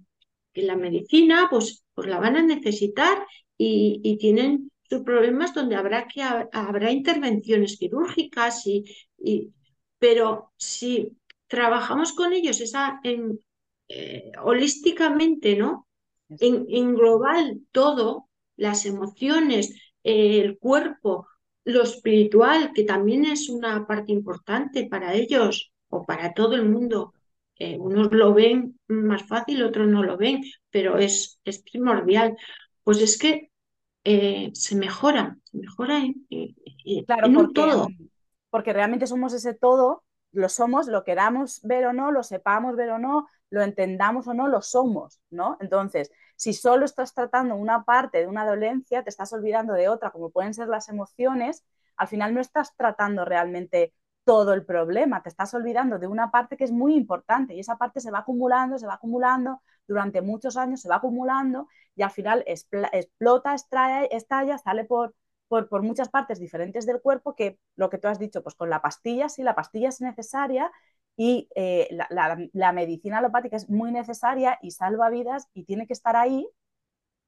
la 0.54 0.76
medicina, 0.76 1.48
pues, 1.50 1.84
pues 1.94 2.08
la 2.08 2.18
van 2.18 2.36
a 2.36 2.42
necesitar 2.42 3.26
y, 3.58 4.00
y 4.02 4.16
tienen 4.16 4.70
problemas 5.04 5.52
donde 5.54 5.76
habrá, 5.76 6.06
que, 6.06 6.22
habrá 6.22 6.90
intervenciones 6.90 7.76
quirúrgicas, 7.78 8.66
y, 8.66 8.84
y, 9.18 9.52
pero 9.98 10.52
si 10.56 11.16
trabajamos 11.46 12.12
con 12.12 12.32
ellos 12.32 12.60
esa, 12.60 13.00
en, 13.02 13.40
eh, 13.88 14.32
holísticamente, 14.42 15.56
¿no? 15.56 15.86
En, 16.28 16.66
en, 16.68 16.94
global 16.94 17.60
todo, 17.72 18.28
las 18.56 18.86
emociones, 18.86 19.74
el 20.02 20.58
cuerpo, 20.58 21.28
lo 21.64 21.82
espiritual, 21.82 22.72
que 22.74 22.84
también 22.84 23.24
es 23.24 23.48
una 23.48 23.86
parte 23.86 24.12
importante 24.12 24.86
para 24.86 25.14
ellos 25.14 25.72
o 25.88 26.04
para 26.04 26.32
todo 26.32 26.54
el 26.54 26.68
mundo. 26.68 27.12
Eh, 27.58 27.78
unos 27.78 28.12
lo 28.12 28.34
ven 28.34 28.78
más 28.88 29.26
fácil, 29.26 29.62
otros 29.62 29.88
no 29.88 30.02
lo 30.02 30.16
ven, 30.16 30.42
pero 30.70 30.98
es, 30.98 31.40
es 31.44 31.62
primordial. 31.62 32.36
Pues 32.84 33.00
es 33.00 33.18
que 33.18 33.50
eh, 34.04 34.50
se 34.54 34.76
mejora, 34.76 35.36
se 35.44 35.58
mejora 35.58 35.98
en, 35.98 36.26
claro, 37.06 37.28
porque, 37.34 37.52
todo. 37.54 37.88
Porque 38.50 38.72
realmente 38.72 39.06
somos 39.06 39.32
ese 39.32 39.54
todo, 39.54 40.04
lo 40.32 40.48
somos, 40.48 40.86
lo 40.86 41.02
queramos 41.02 41.60
ver 41.62 41.86
o 41.86 41.92
no, 41.92 42.12
lo 42.12 42.22
sepamos 42.22 42.76
ver 42.76 42.90
o 42.90 42.98
no, 42.98 43.26
lo 43.50 43.62
entendamos 43.62 44.26
o 44.28 44.34
no, 44.34 44.48
lo 44.48 44.60
somos, 44.62 45.20
¿no? 45.30 45.56
Entonces, 45.60 46.10
si 46.36 46.52
solo 46.52 46.84
estás 46.84 47.14
tratando 47.14 47.56
una 47.56 47.84
parte 47.84 48.18
de 48.18 48.26
una 48.26 48.46
dolencia, 48.46 49.02
te 49.02 49.10
estás 49.10 49.32
olvidando 49.32 49.72
de 49.72 49.88
otra, 49.88 50.10
como 50.10 50.30
pueden 50.30 50.54
ser 50.54 50.68
las 50.68 50.88
emociones, 50.88 51.64
al 51.96 52.08
final 52.08 52.34
no 52.34 52.40
estás 52.40 52.76
tratando 52.76 53.24
realmente 53.24 53.94
todo 54.26 54.54
el 54.54 54.66
problema, 54.66 55.22
te 55.22 55.28
estás 55.28 55.54
olvidando 55.54 56.00
de 56.00 56.08
una 56.08 56.32
parte 56.32 56.56
que 56.56 56.64
es 56.64 56.72
muy 56.72 56.96
importante 56.96 57.54
y 57.54 57.60
esa 57.60 57.78
parte 57.78 58.00
se 58.00 58.10
va 58.10 58.18
acumulando, 58.18 58.76
se 58.76 58.86
va 58.86 58.94
acumulando 58.94 59.62
durante 59.86 60.20
muchos 60.20 60.56
años, 60.56 60.80
se 60.80 60.88
va 60.88 60.96
acumulando 60.96 61.68
y 61.94 62.02
al 62.02 62.10
final 62.10 62.42
explota, 62.46 63.54
estalla, 63.54 64.58
sale 64.58 64.84
por, 64.84 65.14
por, 65.48 65.82
muchas 65.82 66.08
partes 66.08 66.40
diferentes 66.40 66.86
del 66.86 67.00
cuerpo 67.00 67.36
que 67.36 67.60
lo 67.76 67.88
que 67.88 67.98
tú 67.98 68.08
has 68.08 68.18
dicho, 68.18 68.42
pues 68.42 68.56
con 68.56 68.68
la 68.68 68.82
pastilla, 68.82 69.28
sí, 69.28 69.44
la 69.44 69.54
pastilla 69.54 69.90
es 69.90 70.00
necesaria 70.00 70.72
y 71.16 71.48
eh, 71.54 71.88
la, 72.10 72.36
la 72.52 72.72
medicina 72.72 73.18
alopática 73.18 73.56
es 73.56 73.70
muy 73.70 73.92
necesaria 73.92 74.58
y 74.60 74.72
salva 74.72 75.08
vidas 75.08 75.48
y 75.54 75.64
tiene 75.66 75.86
que 75.86 75.92
estar 75.92 76.16
ahí, 76.16 76.48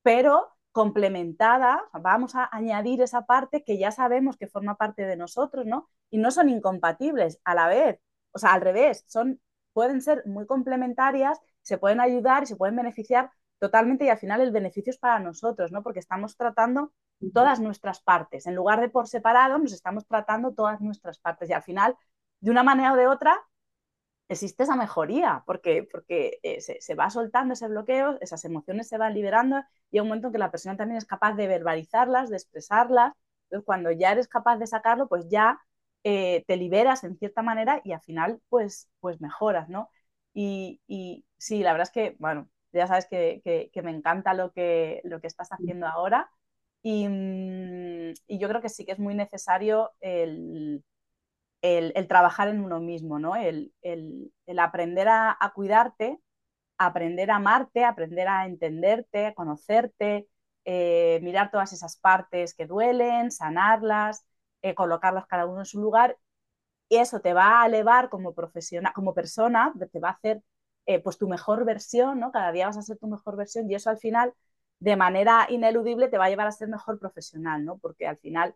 pero 0.03 0.49
complementada, 0.73 1.85
vamos 1.93 2.35
a 2.35 2.49
añadir 2.53 3.03
esa 3.03 3.27
parte 3.27 3.65
que 3.65 3.79
ya 3.79 3.91
sabemos 3.91 4.37
que 4.37 4.47
forma 4.47 4.77
parte 4.77 5.07
de 5.07 5.17
nosotros, 5.17 5.67
¿no? 5.67 5.89
Y 6.11 6.19
no 6.19 6.31
son 6.31 6.49
incompatibles 6.49 7.41
a 7.45 7.55
la 7.55 7.69
vez, 7.69 8.01
o 8.33 8.39
sea, 8.39 8.53
al 8.53 8.61
revés, 8.61 9.05
son, 9.09 9.41
pueden 9.73 10.01
ser 10.03 10.25
muy 10.27 10.47
complementarias, 10.47 11.41
se 11.63 11.79
pueden 11.79 12.01
ayudar 12.01 12.43
y 12.45 12.47
se 12.47 12.57
pueden 12.57 12.77
beneficiar 12.77 13.31
totalmente 13.59 14.05
y 14.05 14.09
al 14.09 14.19
final 14.19 14.41
el 14.41 14.53
beneficio 14.53 14.91
es 14.91 14.99
para 14.99 15.19
nosotros, 15.19 15.73
¿no? 15.73 15.83
Porque 15.83 15.99
estamos 16.01 16.37
tratando 16.37 16.93
todas 17.35 17.61
nuestras 17.61 18.01
partes, 18.01 18.47
en 18.47 18.55
lugar 18.55 18.81
de 18.81 18.89
por 18.89 19.09
separado, 19.09 19.59
nos 19.59 19.73
estamos 19.73 20.07
tratando 20.07 20.55
todas 20.55 20.81
nuestras 20.81 21.19
partes 21.19 21.51
y 21.51 21.53
al 21.53 21.63
final, 21.63 21.97
de 22.41 22.51
una 22.51 22.63
manera 22.63 22.93
o 22.93 22.97
de 22.97 23.09
otra, 23.09 23.37
existe 24.29 24.63
esa 24.65 24.77
mejoría, 24.77 25.43
porque, 25.47 25.89
porque 25.91 26.39
eh, 26.43 26.61
se, 26.61 26.95
va 26.95 27.11
soltando 27.11 27.55
ese 27.55 27.69
bloqueo, 27.69 28.19
esas 28.21 28.45
emociones 28.45 28.89
se 28.89 28.99
van 28.99 29.15
liberando 29.15 29.59
y 29.91 29.99
hay 29.99 30.01
un 30.03 30.09
momento 30.09 30.29
en 30.29 30.33
que 30.35 30.39
la 30.39 30.51
persona 30.51 30.77
también 30.77 30.99
es 30.99 31.07
capaz 31.07 31.35
de 31.35 31.47
verbalizarlas, 31.47 32.31
de 32.31 32.37
expresarlas. 32.37 33.15
Entonces, 33.45 33.65
cuando 33.67 33.91
ya 33.93 34.13
eres 34.13 34.29
capaz 34.29 34.59
de 34.59 34.67
sacarlo, 34.67 35.09
pues 35.09 35.29
ya 35.31 35.59
eh, 36.05 36.45
te 36.47 36.57
liberas 36.57 37.05
en 37.05 37.17
cierta 37.19 37.43
manera 37.43 37.81
y 37.85 37.93
al 37.93 38.01
final, 38.03 38.41
pues, 38.49 38.89
pues 39.01 39.21
mejoras, 39.21 39.69
¿no? 39.69 39.91
Y, 40.35 40.81
y, 40.87 41.25
sí, 41.39 41.63
la 41.63 41.73
verdad 41.73 41.89
es 41.89 41.93
que, 41.93 42.17
bueno, 42.19 42.49
Ya 42.73 42.87
sabes 42.87 43.07
que, 43.09 43.43
me 43.83 43.91
encanta 43.91 44.35
lo 44.35 44.53
que, 44.53 45.01
lo 45.05 45.21
que 45.21 45.27
estás 45.27 45.49
haciendo 45.51 45.87
ahora. 45.87 46.31
Y, 46.83 47.09
mm, 47.09 48.15
y, 48.27 48.39
yo 48.39 48.49
creo 48.49 48.61
que 48.63 48.69
sí 48.69 48.85
que 48.85 48.93
es 48.93 48.99
muy 48.99 49.15
necesario 49.15 49.91
el, 50.01 50.85
el, 51.63 51.93
trabajar 52.09 52.49
en 52.49 52.61
uno 52.61 52.81
mismo, 52.81 53.19
¿no? 53.19 53.37
El, 53.37 53.73
aprender 54.59 55.09
a, 55.09 55.37
cuidarte, 55.55 56.21
aprender 56.79 57.31
a 57.31 57.37
amarte, 57.37 57.85
aprender 57.85 58.29
a 58.29 58.47
entenderte, 58.47 59.27
a 59.27 59.35
conocerte, 59.35 60.29
eh, 60.65 61.21
mirar 61.23 61.51
todas 61.51 61.73
esas 61.73 61.97
partes 61.99 62.55
que 62.55 62.67
duelen, 62.67 63.31
sanarlas, 63.33 64.25
eh, 64.63 64.75
colocarlas 64.75 65.27
cada 65.27 65.47
uno 65.47 65.61
en 65.61 65.67
su 65.67 65.81
lugar. 65.81 66.19
Y 66.89 66.97
eso 66.99 67.21
te 67.21 67.35
va 67.35 67.63
a 67.63 67.67
elevar 67.67 68.09
como 68.11 68.35
profesional, 68.35 68.93
como 68.95 69.15
persona, 69.15 69.75
te 69.93 70.01
va 70.01 70.11
a 70.11 70.13
hacer 70.13 70.43
eh, 70.87 71.01
pues 71.01 71.19
tu 71.19 71.29
mejor 71.29 71.65
versión, 71.65 72.21
¿no? 72.21 72.33
Cada 72.33 72.53
día 72.53 72.67
vas 72.67 72.79
a 72.79 72.83
ser 72.83 72.99
tu 72.99 73.09
mejor 73.09 73.37
versión 73.37 73.71
y 73.71 73.75
eso 73.75 73.91
al 73.91 73.99
final, 73.99 74.35
de 74.81 74.97
manera 74.97 75.47
ineludible, 75.51 76.09
te 76.09 76.19
va 76.19 76.27
a 76.27 76.31
llevar 76.31 76.47
a 76.47 76.53
ser 76.53 76.69
mejor 76.69 76.99
profesional, 76.99 77.65
¿no? 77.65 77.79
Porque 77.79 78.07
al 78.07 78.19
final 78.19 78.55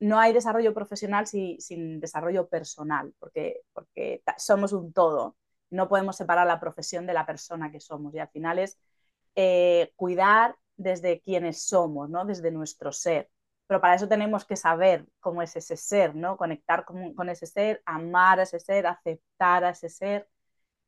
no 0.00 0.18
hay 0.18 0.32
desarrollo 0.32 0.72
profesional 0.74 1.26
sin 1.26 2.00
desarrollo 2.00 2.48
personal, 2.48 3.14
porque, 3.18 3.62
porque 3.72 4.22
somos 4.38 4.72
un 4.72 4.92
todo. 4.92 5.36
No 5.68 5.88
podemos 5.88 6.16
separar 6.16 6.46
la 6.46 6.58
profesión 6.58 7.06
de 7.06 7.12
la 7.12 7.26
persona 7.26 7.70
que 7.70 7.80
somos 7.80 8.14
y 8.14 8.18
al 8.18 8.28
final 8.30 8.58
es 8.58 8.78
eh, 9.36 9.92
cuidar 9.96 10.56
desde 10.76 11.20
quienes 11.20 11.62
somos, 11.62 12.08
¿no? 12.08 12.24
desde 12.24 12.50
nuestro 12.50 12.92
ser. 12.92 13.30
Pero 13.66 13.80
para 13.80 13.94
eso 13.94 14.08
tenemos 14.08 14.44
que 14.46 14.56
saber 14.56 15.06
cómo 15.20 15.42
es 15.42 15.54
ese 15.54 15.76
ser, 15.76 16.16
¿no? 16.16 16.36
conectar 16.38 16.84
con, 16.84 17.28
ese 17.28 17.46
ser, 17.46 17.82
amar 17.84 18.40
a 18.40 18.44
ese 18.44 18.58
ser, 18.58 18.86
aceptar 18.86 19.64
a 19.64 19.70
ese 19.70 19.90
ser 19.90 20.28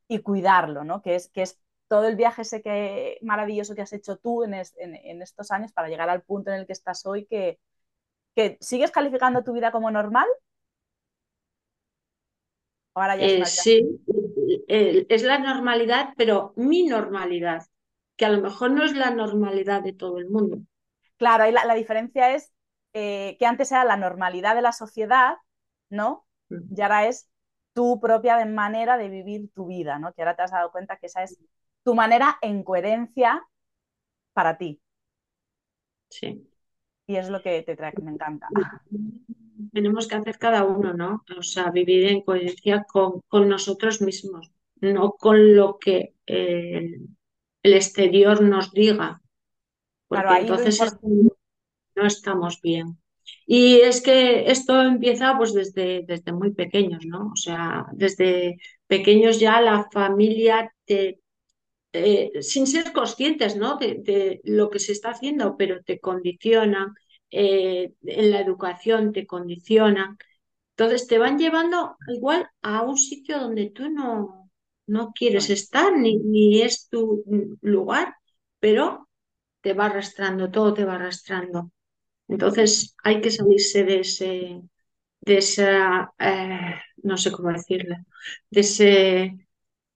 y 0.09 0.21
cuidarlo, 0.21 0.85
¿no? 0.85 1.03
que, 1.03 1.17
es, 1.17 1.29
que 1.29 1.43
es 1.43 1.61
todo 1.87 2.09
el 2.09 2.17
viaje 2.17 2.43
ese 2.43 2.63
que, 2.63 3.19
maravilloso 3.23 3.75
que 3.75 3.83
has 3.83 3.93
hecho 3.93 4.17
tú 4.17 4.43
en, 4.43 4.55
en 4.55 5.23
estos 5.23 5.51
años 5.51 5.73
para 5.73 5.89
llegar 5.89 6.09
al 6.09 6.23
punto 6.23 6.51
en 6.51 6.61
el 6.61 6.67
que 6.67 6.73
estás 6.73 7.07
hoy 7.07 7.27
que, 7.27 7.61
que 8.35 8.57
sigues 8.61 8.91
calificando 8.91 9.45
tu 9.45 9.53
vida 9.53 9.73
como 9.73 9.91
normal. 9.91 10.27
Ahora 12.95 13.17
ya 13.17 13.27
eh, 13.27 13.47
sí, 13.47 14.01
es 14.69 15.23
la 15.23 15.39
normalidad, 15.39 16.11
pero 16.17 16.53
mi 16.57 16.85
normalidad, 16.85 17.67
que 18.17 18.27
a 18.27 18.29
lo 18.29 18.43
mejor 18.43 18.71
no 18.71 18.85
es 18.85 18.95
la 18.95 19.11
normalidad 19.11 19.83
de 19.83 19.95
todo 19.95 20.19
el 20.19 20.29
mundo. 20.29 20.59
Claro, 21.17 21.45
ahí 21.45 21.53
la, 21.53 21.75
diferencia 21.75 22.35
es 22.35 22.53
eh, 22.93 23.37
que 23.39 23.47
antes 23.47 23.73
era 23.73 23.85
la 23.85 23.97
normalidad 23.97 24.55
de 24.55 24.63
la 24.63 24.73
sociedad, 24.73 25.37
¿no? 25.89 26.27
Y 26.51 26.81
ahora 26.83 27.07
es 27.07 27.31
tu 27.73 27.99
propia 27.99 28.45
manera 28.45 28.99
de 28.99 29.09
vivir 29.09 29.51
tu 29.55 29.67
vida, 29.67 29.99
¿no? 29.99 30.13
Que 30.13 30.21
ahora 30.21 30.37
te 30.37 30.43
has 30.43 30.51
dado 30.51 30.71
cuenta 30.71 30.99
que 30.99 31.07
esa 31.07 31.23
es 31.23 31.39
tu 31.83 31.95
manera 31.95 32.37
en 32.43 32.63
coherencia 32.63 33.43
para 34.35 34.59
ti. 34.59 34.83
Sí 36.11 36.52
y 37.07 37.17
es 37.17 37.29
lo 37.29 37.43
que 37.43 37.63
te 37.63 37.77
trae, 37.77 37.93
que 37.93 38.03
me 38.03 38.13
encanta. 38.13 38.49
Tenemos 39.73 40.07
que 40.07 40.17
hacer 40.17 40.39
cada 40.39 40.65
uno, 40.65 40.93
¿no? 40.93 41.25
O 41.39 41.43
sea, 41.43 41.71
vivir 41.71 42.07
en 42.07 42.23
coherencia 42.23 42.85
con, 42.85 43.23
nosotros 43.49 44.03
mismos, 44.03 44.51
no 44.81 45.13
con 45.13 45.57
lo 45.57 45.79
que 45.79 46.15
eh, 46.27 47.01
el 47.63 47.73
exterior 47.73 48.43
nos 48.43 48.73
diga. 48.73 49.23
Porque 50.09 50.41
entonces 50.41 50.99
no 51.95 52.07
estamos 52.07 52.61
bien. 52.61 52.99
Y 53.47 53.77
es 53.81 54.03
que 54.03 54.51
esto 54.51 54.83
empieza 54.83 55.37
pues 55.39 55.55
desde, 55.55 56.05
desde 56.07 56.33
muy 56.33 56.53
pequeños, 56.53 57.07
¿no? 57.07 57.31
O 57.33 57.37
sea, 57.37 57.87
desde 57.93 58.59
pequeños 58.87 59.41
ya 59.41 59.61
la 59.61 59.89
familia 59.91 60.73
te, 60.85 61.22
eh, 61.93 62.31
sin 62.41 62.67
ser 62.67 62.93
conscientes 62.93 63.57
¿no? 63.57 63.77
de, 63.77 64.41
lo 64.45 64.71
que 64.71 64.79
se 64.79 64.93
está 64.93 65.11
haciendo, 65.11 65.57
pero 65.57 65.83
te 65.83 66.01
condicionan, 66.01 66.95
eh, 67.31 67.93
en 68.03 68.31
la 68.31 68.41
educación 68.41 69.13
te 69.13 69.27
condicionan. 69.27 70.17
Entonces 70.77 71.07
te 71.07 71.19
van 71.19 71.39
llevando 71.39 71.97
igual 72.09 72.49
a 72.63 72.83
un 72.83 72.97
sitio 72.97 73.39
donde 73.39 73.71
tú 73.71 73.91
no, 73.91 74.51
no 74.87 75.13
quieres 75.13 75.51
estar, 75.51 75.97
ni, 75.97 76.17
ni 76.19 76.63
es 76.63 76.89
tu 76.89 77.25
lugar, 77.61 78.15
pero 78.59 79.09
te 79.61 79.75
va 79.75 79.87
arrastrando, 79.87 80.51
todo 80.51 80.75
te 80.75 80.85
va 80.85 80.95
arrastrando. 80.97 81.71
Entonces 82.29 82.97
hay 83.05 83.21
que 83.21 83.31
salirse 83.31 83.85
de 83.85 84.01
ese, 84.01 84.63
de 85.21 85.39
esa, 85.39 86.13
eh, 86.19 86.75
no 87.03 87.17
sé 87.17 87.33
cómo 87.33 87.53
decirlo, 87.53 87.97
de 88.51 88.61
ese 88.61 89.47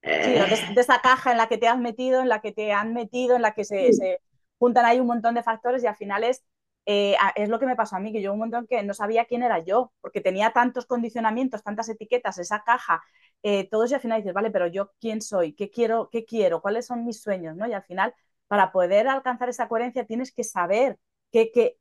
de, 0.07 0.81
esa 0.81 1.01
caja 1.01 1.33
en 1.33 1.38
la 1.38 1.49
que 1.49 1.59
te 1.59 1.69
has 1.69 1.79
metido, 1.79 2.21
en 2.21 2.29
la 2.29 2.40
que 2.40 2.53
te 2.53 2.73
han 2.73 2.92
metido, 2.92 3.37
en 3.37 3.42
la 3.42 3.55
que 3.55 3.64
se, 3.64 4.21
juntan 4.59 4.85
ahí 4.85 5.01
un 5.01 5.07
montón 5.07 5.35
de 5.35 5.42
factores 5.42 5.83
y 5.83 5.87
al 5.87 5.97
final 5.97 6.25
es, 6.25 6.45
eh, 6.87 7.16
es 7.35 7.49
lo 7.49 7.59
que 7.59 7.66
me 7.66 7.77
pasó 7.77 7.97
a 7.97 8.01
mí, 8.01 8.12
que 8.12 8.23
yo 8.23 8.33
un 8.33 8.38
montón 8.38 8.66
que 8.66 8.83
no 8.83 8.95
sabía 8.95 9.25
quién 9.25 9.42
era 9.42 9.59
yo, 9.59 9.92
porque 10.01 10.21
tenía 10.21 10.53
tantos 10.53 10.87
condicionamientos, 10.87 11.62
tantas 11.62 11.88
etiquetas, 11.88 12.38
esa 12.38 12.62
caja, 12.64 13.03
eh, 13.42 13.69
todos 13.69 13.90
y 13.90 13.95
al 13.95 14.01
final 14.01 14.21
dices, 14.21 14.35
vale, 14.35 14.51
pero 14.51 14.66
yo 14.66 14.92
quién 15.01 15.21
soy, 15.21 15.53
qué 15.53 15.71
quiero, 15.71 16.09
qué 16.11 16.25
quiero, 16.25 16.62
cuáles 16.62 16.87
son 16.87 17.05
mis 17.05 17.21
sueños, 17.21 17.57
¿no? 17.57 17.66
Y 17.69 17.73
al 17.73 17.83
final, 17.83 18.14
para 18.47 18.73
poder 18.73 19.09
alcanzar 19.09 19.49
esa 19.49 19.69
coherencia, 19.69 20.07
tienes 20.07 20.33
que 20.33 20.45
saber 20.45 20.97
qué, 21.33 21.51
qué, 21.53 21.77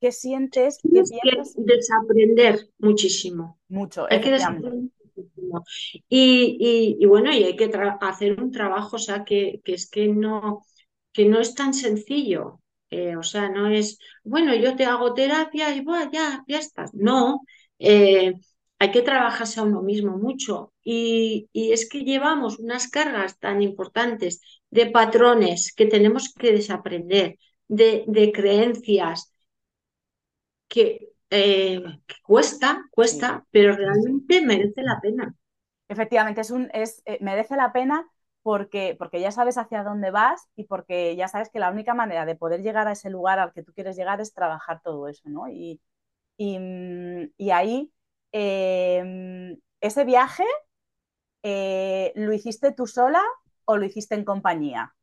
qué 0.00 0.12
sientes, 0.12 0.78
qué 0.82 1.02
piensas. 1.02 1.54
Que 1.54 1.62
desaprender 1.62 2.68
muchísimo. 2.78 3.58
Mucho, 3.68 4.06
Hay 4.10 4.20
que 4.20 4.32
desaprender 4.32 4.90
y, 6.08 7.06
bueno, 7.06 7.32
y 7.32 7.44
hay 7.44 7.56
que 7.56 7.70
hacer 8.00 8.40
un 8.42 8.50
trabajo, 8.50 8.96
o 8.96 8.98
sea, 8.98 9.24
que, 9.24 9.60
es 9.64 9.90
que 9.90 10.08
no, 10.08 10.62
que 11.12 11.24
no 11.26 11.40
es 11.40 11.54
tan 11.54 11.74
sencillo. 11.74 12.60
Eh, 12.90 13.16
o 13.16 13.22
sea, 13.22 13.50
no 13.50 13.68
es, 13.68 13.98
bueno, 14.24 14.54
yo 14.54 14.74
te 14.76 14.86
hago 14.86 15.12
terapia 15.14 15.74
y 15.74 15.80
bueno, 15.82 16.10
ya, 16.12 16.44
ya 16.48 16.58
estás. 16.58 16.94
No, 16.94 17.42
eh, 17.78 18.32
hay 18.78 18.90
que 18.90 19.02
trabajarse 19.02 19.60
a 19.60 19.64
uno 19.64 19.82
mismo 19.82 20.16
mucho. 20.16 20.72
Y, 20.84 21.48
es 21.52 21.88
que 21.88 22.00
llevamos 22.04 22.58
unas 22.58 22.88
cargas 22.88 23.38
tan 23.38 23.62
importantes 23.62 24.40
de 24.70 24.86
patrones 24.86 25.72
que 25.74 25.86
tenemos 25.86 26.32
que 26.34 26.52
desaprender, 26.52 27.38
de, 27.68 28.32
creencias, 28.34 29.32
que 30.68 31.10
eh, 31.30 31.82
cuesta, 32.22 32.84
cuesta, 32.90 33.44
pero 33.50 33.74
realmente 33.76 34.40
merece 34.42 34.82
la 34.82 35.00
pena. 35.00 35.34
Efectivamente, 35.88 36.40
es 36.42 36.50
un, 36.50 36.70
es, 36.72 37.02
eh, 37.06 37.18
merece 37.20 37.56
la 37.56 37.72
pena 37.72 38.06
porque, 38.42 38.94
porque 38.98 39.20
ya 39.20 39.30
sabes 39.32 39.58
hacia 39.58 39.82
dónde 39.82 40.10
vas 40.10 40.48
y 40.56 40.64
porque 40.64 41.16
ya 41.16 41.28
sabes 41.28 41.50
que 41.50 41.58
la 41.58 41.70
única 41.70 41.94
manera 41.94 42.26
de 42.26 42.36
poder 42.36 42.62
llegar 42.62 42.88
a 42.88 42.92
ese 42.92 43.10
lugar 43.10 43.38
al 43.38 43.52
que 43.52 43.62
tú 43.62 43.72
quieres 43.72 43.96
llegar 43.96 44.20
es 44.20 44.32
trabajar 44.34 44.80
todo 44.82 45.08
eso, 45.08 45.28
¿no? 45.28 45.48
Y, 45.48 45.80
y, 46.38 46.58
mm, 46.58 47.50
ahí, 47.52 47.92
em, 48.32 49.58
ese 49.80 50.04
viaje, 50.04 50.44
eh, 51.42 52.12
¿lo 52.16 52.32
hiciste 52.32 52.72
tú 52.72 52.86
sola 52.86 53.22
o 53.64 53.76
lo 53.76 53.84
hiciste 53.86 54.14
en 54.14 54.24
compañía? 54.24 54.94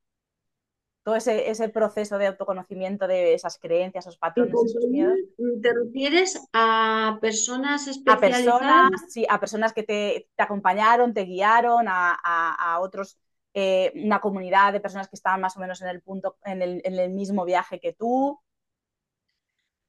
Todo 1.06 1.16
ese, 1.16 1.52
ese, 1.52 1.70
proceso 1.70 2.18
de 2.18 2.26
autoconocimiento 2.26 3.06
de 3.06 3.36
esas 3.36 3.60
creencias, 3.60 4.08
esos 4.08 4.18
patrones, 4.18 4.56
esos 4.56 4.90
miedos. 4.90 5.14
¿Te 5.62 5.72
refieres 5.72 6.50
a 6.52 7.20
personas 7.22 7.88
especializadas? 7.88 8.64
A 8.64 8.90
personas, 8.90 9.14
sí, 9.14 9.24
a 9.30 9.40
personas 9.40 9.72
que 9.72 9.84
te, 9.84 10.28
te 10.36 10.44
acompañaron, 10.44 11.14
te 11.14 11.26
guiaron, 11.26 11.86
a, 11.88 12.18
a, 12.24 12.80
otros, 12.80 13.20
eh, 13.54 13.92
una 14.04 14.20
comunidad 14.20 14.74
de 14.74 14.80
personas 14.80 15.08
que 15.08 15.16
estaban 15.16 15.42
más 15.42 15.56
o 15.56 15.60
menos 15.60 15.80
en 15.84 15.90
el 15.90 16.02
punto, 16.02 16.38
en 16.44 16.64
el, 16.64 16.82
en 16.84 16.98
el 16.98 17.12
mismo 17.12 17.46
viaje 17.46 17.80
que 17.80 17.94
tú. 17.94 18.40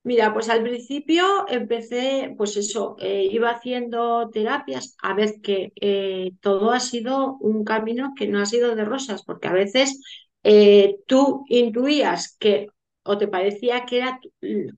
Mira, 0.03 0.35
pues 0.35 0.51
al 0.51 0.63
principio 0.63 1.49
empecé, 1.49 2.35
pues 2.37 2.59
eso, 2.59 2.97
eh, 3.01 3.27
iba 3.29 3.51
haciendo 3.51 4.29
terapias, 4.29 4.97
a 5.03 5.15
ver 5.15 5.41
que 5.43 5.73
eh, 5.81 6.33
todo 6.41 6.73
ha 6.73 6.79
sido 6.79 7.39
un 7.41 7.65
camino 7.65 8.13
que 8.15 8.29
no 8.29 8.39
ha 8.39 8.47
sido 8.47 8.77
de 8.77 8.85
rosas, 8.85 9.25
porque 9.25 9.49
a 9.49 9.53
veces 9.53 10.01
eh, 10.49 10.99
tú 11.09 11.45
intuías 11.49 12.37
que 12.39 12.69
o 13.03 13.19
te 13.19 13.27
parecía 13.27 13.85
que, 13.85 13.99
era, 13.99 14.21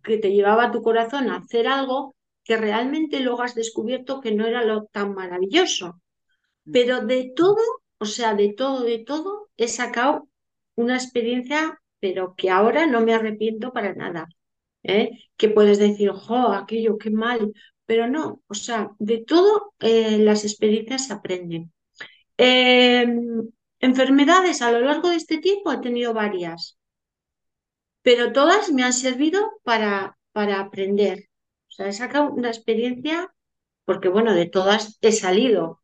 que 0.02 0.16
te 0.16 0.32
llevaba 0.32 0.70
tu 0.70 0.80
corazón 0.82 1.28
a 1.28 1.36
hacer 1.36 1.68
algo 1.68 2.14
que 2.42 2.56
realmente 2.56 3.20
luego 3.20 3.42
has 3.42 3.54
descubierto 3.54 4.22
que 4.22 4.32
no 4.32 4.46
era 4.46 4.64
lo 4.64 4.86
tan 4.86 5.14
maravilloso. 5.14 6.00
Mm. 6.64 6.72
Pero 6.72 7.00
de 7.04 7.32
todo, 7.36 7.58
o 7.98 8.06
sea, 8.06 8.34
de 8.34 8.54
todo, 8.54 8.82
de 8.82 9.00
todo, 9.00 9.50
he 9.58 9.68
sacado 9.68 10.28
una 10.74 10.94
experiencia, 10.96 11.78
pero 12.00 12.34
que 12.34 12.48
ahora 12.48 12.86
no 12.86 13.02
me 13.02 13.12
arrepiento 13.12 13.70
para 13.70 13.94
nada. 13.94 14.26
¿eh? 14.82 15.10
Que 15.36 15.50
puedes 15.50 15.78
decir, 15.78 16.10
jo, 16.12 16.52
aquello, 16.52 16.96
qué 16.96 17.10
mal, 17.10 17.52
pero 17.84 18.08
no, 18.08 18.42
o 18.48 18.54
sea, 18.54 18.90
de 18.98 19.18
todo 19.18 19.74
eh, 19.80 20.18
las 20.18 20.44
experiencias 20.44 21.08
se 21.08 21.12
aprenden. 21.12 21.72
Em, 22.38 23.50
Enfermedades 23.80 24.62
a 24.62 24.72
lo 24.72 24.80
largo 24.80 25.08
de 25.10 25.16
este 25.16 25.38
tiempo 25.38 25.72
he 25.72 25.78
tenido 25.78 26.12
varias, 26.12 26.78
pero 28.02 28.32
todas 28.32 28.70
me 28.72 28.82
han 28.82 28.92
servido 28.92 29.52
para, 29.62 30.18
para 30.32 30.60
aprender. 30.60 31.28
O 31.68 31.70
sea, 31.70 31.88
he 31.88 31.92
sacado 31.92 32.32
una 32.32 32.48
experiencia 32.48 33.32
porque, 33.84 34.08
bueno, 34.08 34.34
de 34.34 34.46
todas 34.46 34.98
he 35.00 35.12
salido. 35.12 35.80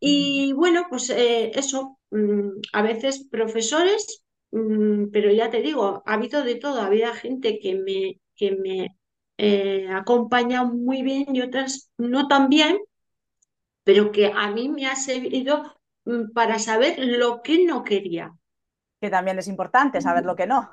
Y 0.00 0.52
bueno, 0.52 0.86
pues 0.90 1.10
eh, 1.10 1.52
eso, 1.54 1.98
mm, 2.10 2.60
a 2.72 2.82
veces 2.82 3.26
profesores, 3.30 4.24
mm, 4.50 5.06
pero 5.12 5.30
ya 5.32 5.50
te 5.50 5.62
digo, 5.62 6.02
ha 6.04 6.14
habido 6.14 6.42
de 6.44 6.56
todo, 6.56 6.80
había 6.80 7.14
gente 7.14 7.58
que 7.60 7.74
me, 7.76 8.20
que 8.36 8.56
me 8.56 8.98
eh, 9.38 9.88
ha 9.88 9.98
acompañado 9.98 10.66
muy 10.68 11.02
bien 11.02 11.34
y 11.34 11.40
otras 11.42 11.90
no 11.98 12.28
tan 12.28 12.48
bien, 12.48 12.78
pero 13.84 14.12
que 14.12 14.26
a 14.34 14.50
mí 14.50 14.68
me 14.68 14.86
ha 14.86 14.96
servido 14.96 15.76
para 16.34 16.58
saber 16.58 16.98
lo 16.98 17.42
que 17.42 17.64
no 17.64 17.84
quería. 17.84 18.34
Que 19.00 19.10
también 19.10 19.38
es 19.38 19.48
importante 19.48 20.00
saber 20.00 20.24
lo 20.24 20.36
que 20.36 20.46
no. 20.46 20.70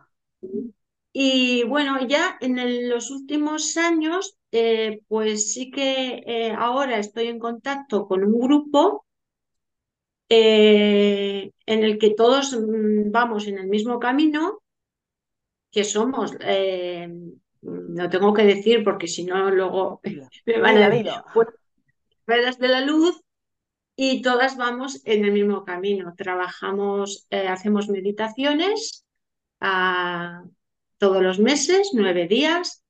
Y 1.11 1.63
bueno, 1.63 2.05
ya 2.07 2.37
en 2.39 2.89
los 2.89 3.09
últimos 3.09 3.77
años, 3.77 4.37
eh, 4.51 5.01
pues 5.07 5.53
sí 5.53 5.71
que 5.71 6.23
eh, 6.25 6.51
ahora 6.57 6.99
estoy 6.99 7.27
en 7.27 7.39
contacto 7.39 8.07
con 8.07 8.23
un 8.23 8.39
grupo 8.39 9.05
eh, 10.29 11.51
en 11.65 11.83
el 11.83 11.97
que 11.97 12.11
todos 12.11 12.53
mm, 12.53 13.11
vamos 13.11 13.47
en 13.47 13.57
el 13.57 13.67
mismo 13.67 13.99
camino, 13.99 14.61
que 15.71 15.83
somos, 15.83 16.33
no 17.61 18.09
tengo 18.09 18.33
que 18.33 18.43
decir 18.43 18.83
porque 18.83 19.07
si 19.07 19.23
no 19.23 19.51
luego 19.51 20.01
me 20.45 20.59
van 20.59 20.77
a 20.77 20.89
decir, 20.89 21.11
pues, 21.33 22.57
de 22.59 22.67
la 22.67 22.81
luz 22.81 23.21
y 24.01 24.21
todas 24.21 24.55
vamos 24.57 25.01
en 25.05 25.25
el 25.25 25.31
mismo 25.31 25.65
camino. 25.65 26.13
Trabajamos, 26.15 27.27
hacemos 27.29 27.89
meditaciones. 27.89 29.05
A, 29.59 30.43
todos 30.99 31.23
los 31.23 31.39
meses, 31.39 31.89
nueve 31.93 32.27
días, 32.27 32.83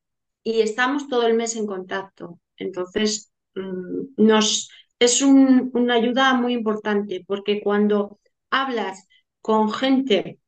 y 0.43 0.61
estamos 0.61 1.07
todo 1.07 1.25
el 1.27 1.35
mes 1.35 1.55
en 1.55 1.65
contacto. 1.65 2.41
Entonces, 2.57 3.31
mm, 3.55 4.15
nos, 4.17 4.69
es 4.99 5.21
una 5.21 5.93
ayuda 5.93 6.33
muy 6.33 6.53
importante 6.53 7.23
porque 7.25 7.61
cuando 7.61 8.19
hablas 8.49 9.07
con 9.41 9.71
gente 9.71 10.39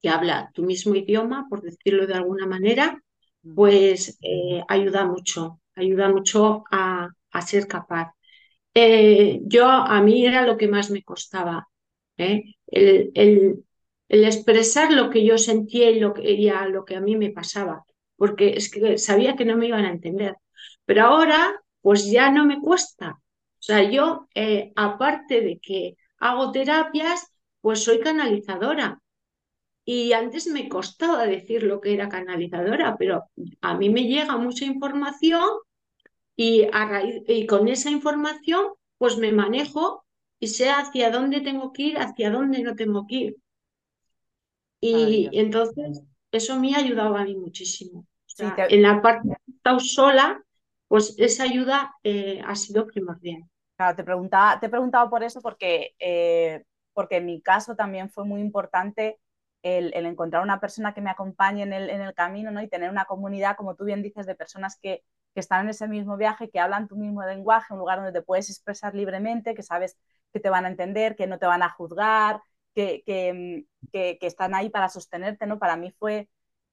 que 0.00 0.08
habla 0.08 0.50
tu 0.54 0.64
mismo 0.64 0.94
idioma, 0.94 1.46
por 1.48 1.62
decirlo 1.62 2.06
de 2.06 2.14
alguna 2.14 2.46
manera, 2.46 3.02
pues 3.54 4.18
eh, 4.22 4.62
ayuda 4.68 5.04
mucho, 5.06 5.60
ayuda 5.74 6.08
mucho 6.08 6.64
a, 6.70 7.10
ser 7.46 7.68
capaz. 7.68 8.12
Eh, 8.80 9.40
yo, 9.44 9.66
a 9.68 10.00
mí 10.02 10.24
era 10.24 10.46
lo 10.46 10.56
que 10.56 10.68
más 10.68 10.90
me 10.90 11.02
costaba, 11.02 11.68
¿eh? 12.16 12.54
el, 12.68 13.10
el, 13.14 14.24
expresar 14.24 14.92
lo 14.92 15.10
que 15.10 15.24
yo 15.24 15.36
sentía 15.36 15.90
y 15.90 15.98
lo 15.98 16.14
que, 16.14 16.22
lo 16.70 16.84
que 16.84 16.94
a 16.94 17.00
mí 17.00 17.16
me 17.16 17.30
pasaba, 17.30 17.84
porque 18.16 18.50
es 18.50 18.70
que 18.70 18.96
sabía 18.98 19.34
que 19.34 19.44
no 19.44 19.56
me 19.56 19.66
iban 19.66 19.84
a 19.84 19.90
entender. 19.90 20.36
Pero 20.84 21.06
ahora, 21.06 21.60
pues 21.80 22.08
ya 22.08 22.30
no 22.30 22.46
me 22.46 22.60
cuesta. 22.60 23.18
O 23.18 23.62
sea, 23.68 23.82
yo, 23.82 24.28
eh, 24.34 24.72
aparte 24.76 25.40
de 25.40 25.58
que 25.58 25.96
hago 26.18 26.52
terapias, 26.52 27.32
pues 27.60 27.82
soy 27.82 27.98
canalizadora. 27.98 29.00
Y 29.84 30.12
antes 30.12 30.46
me 30.46 30.68
costaba 30.68 31.26
decir 31.26 31.64
lo 31.64 31.80
que 31.80 31.94
era 31.94 32.08
canalizadora, 32.08 32.96
pero 32.96 33.24
a 33.60 33.76
mí 33.76 33.90
me 33.90 34.04
llega 34.04 34.36
mucha 34.36 34.64
información 34.66 35.48
y, 36.38 36.68
a 36.72 37.02
y 37.26 37.46
con 37.46 37.66
esa 37.66 37.90
información, 37.90 38.68
pues 38.96 39.18
me 39.18 39.32
manejo 39.32 40.04
y 40.38 40.46
sé 40.46 40.70
hacia 40.70 41.10
dónde 41.10 41.40
tengo 41.40 41.72
que 41.72 41.82
ir, 41.82 41.98
hacia 41.98 42.30
dónde 42.30 42.62
no 42.62 42.76
tengo 42.76 43.08
que 43.08 43.14
ir. 43.16 43.36
Y, 44.80 45.28
entonces 45.32 46.00
eso 46.30 46.60
me 46.60 46.76
ha 46.76 46.78
ayudado 46.78 47.16
a 47.16 47.24
mí 47.24 47.34
muchísimo. 47.34 48.06
En 48.38 48.82
la 48.82 49.02
parte 49.02 49.26
de 49.26 49.52
estado 49.52 49.80
sola, 49.80 50.40
pues 50.86 51.16
esa 51.18 51.42
ayuda 51.42 51.96
eh, 52.04 52.40
ha 52.46 52.54
sido 52.54 52.86
primordial. 52.86 53.42
Claro, 53.76 53.96
te 53.96 54.04
preguntaba, 54.04 54.60
te 54.60 54.66
he 54.66 54.70
preguntado 54.70 55.10
por 55.10 55.24
eso 55.24 55.40
porque, 55.42 55.96
eh, 55.98 56.62
porque 56.92 57.16
en 57.16 57.26
mi 57.26 57.40
caso 57.42 57.74
también 57.74 58.10
fue 58.10 58.24
muy 58.24 58.40
importante 58.40 59.18
el, 59.64 59.92
encontrar 60.06 60.44
una 60.44 60.60
persona 60.60 60.94
que 60.94 61.00
me 61.00 61.10
acompañe 61.10 61.64
en 61.64 61.72
el, 61.72 61.90
en 61.90 62.00
el, 62.00 62.14
camino 62.14 62.52
¿no? 62.52 62.62
y 62.62 62.68
tener 62.68 62.90
una 62.90 63.06
comunidad, 63.06 63.56
como 63.56 63.74
tú 63.74 63.84
bien 63.84 64.04
dices, 64.04 64.24
de 64.24 64.36
personas 64.36 64.78
que, 64.80 65.02
que, 65.34 65.40
están 65.40 65.64
en 65.64 65.70
ese 65.70 65.88
mismo 65.88 66.16
viaje, 66.16 66.50
que 66.50 66.60
hablan 66.60 66.88
tu 66.88 66.96
mismo 66.96 67.22
lenguaje, 67.24 67.72
un 67.72 67.80
lugar 67.80 67.98
donde 67.98 68.12
te 68.12 68.22
puedes 68.22 68.50
expresar 68.50 68.94
libremente, 68.94 69.54
que 69.54 69.62
sabes 69.62 69.96
que 70.32 70.40
te 70.40 70.50
van 70.50 70.64
a 70.64 70.68
entender, 70.68 71.16
que 71.16 71.26
no 71.26 71.38
te 71.38 71.46
van 71.46 71.62
a 71.62 71.70
juzgar, 71.70 72.42
que, 72.74 73.02
que, 73.92 74.18
están 74.20 74.54
ahí 74.54 74.70
para 74.70 74.88
sostenerte, 74.88 75.46
¿no? 75.46 75.58
Para 75.58 75.76
mí 75.76 75.90
fue, 75.98 76.28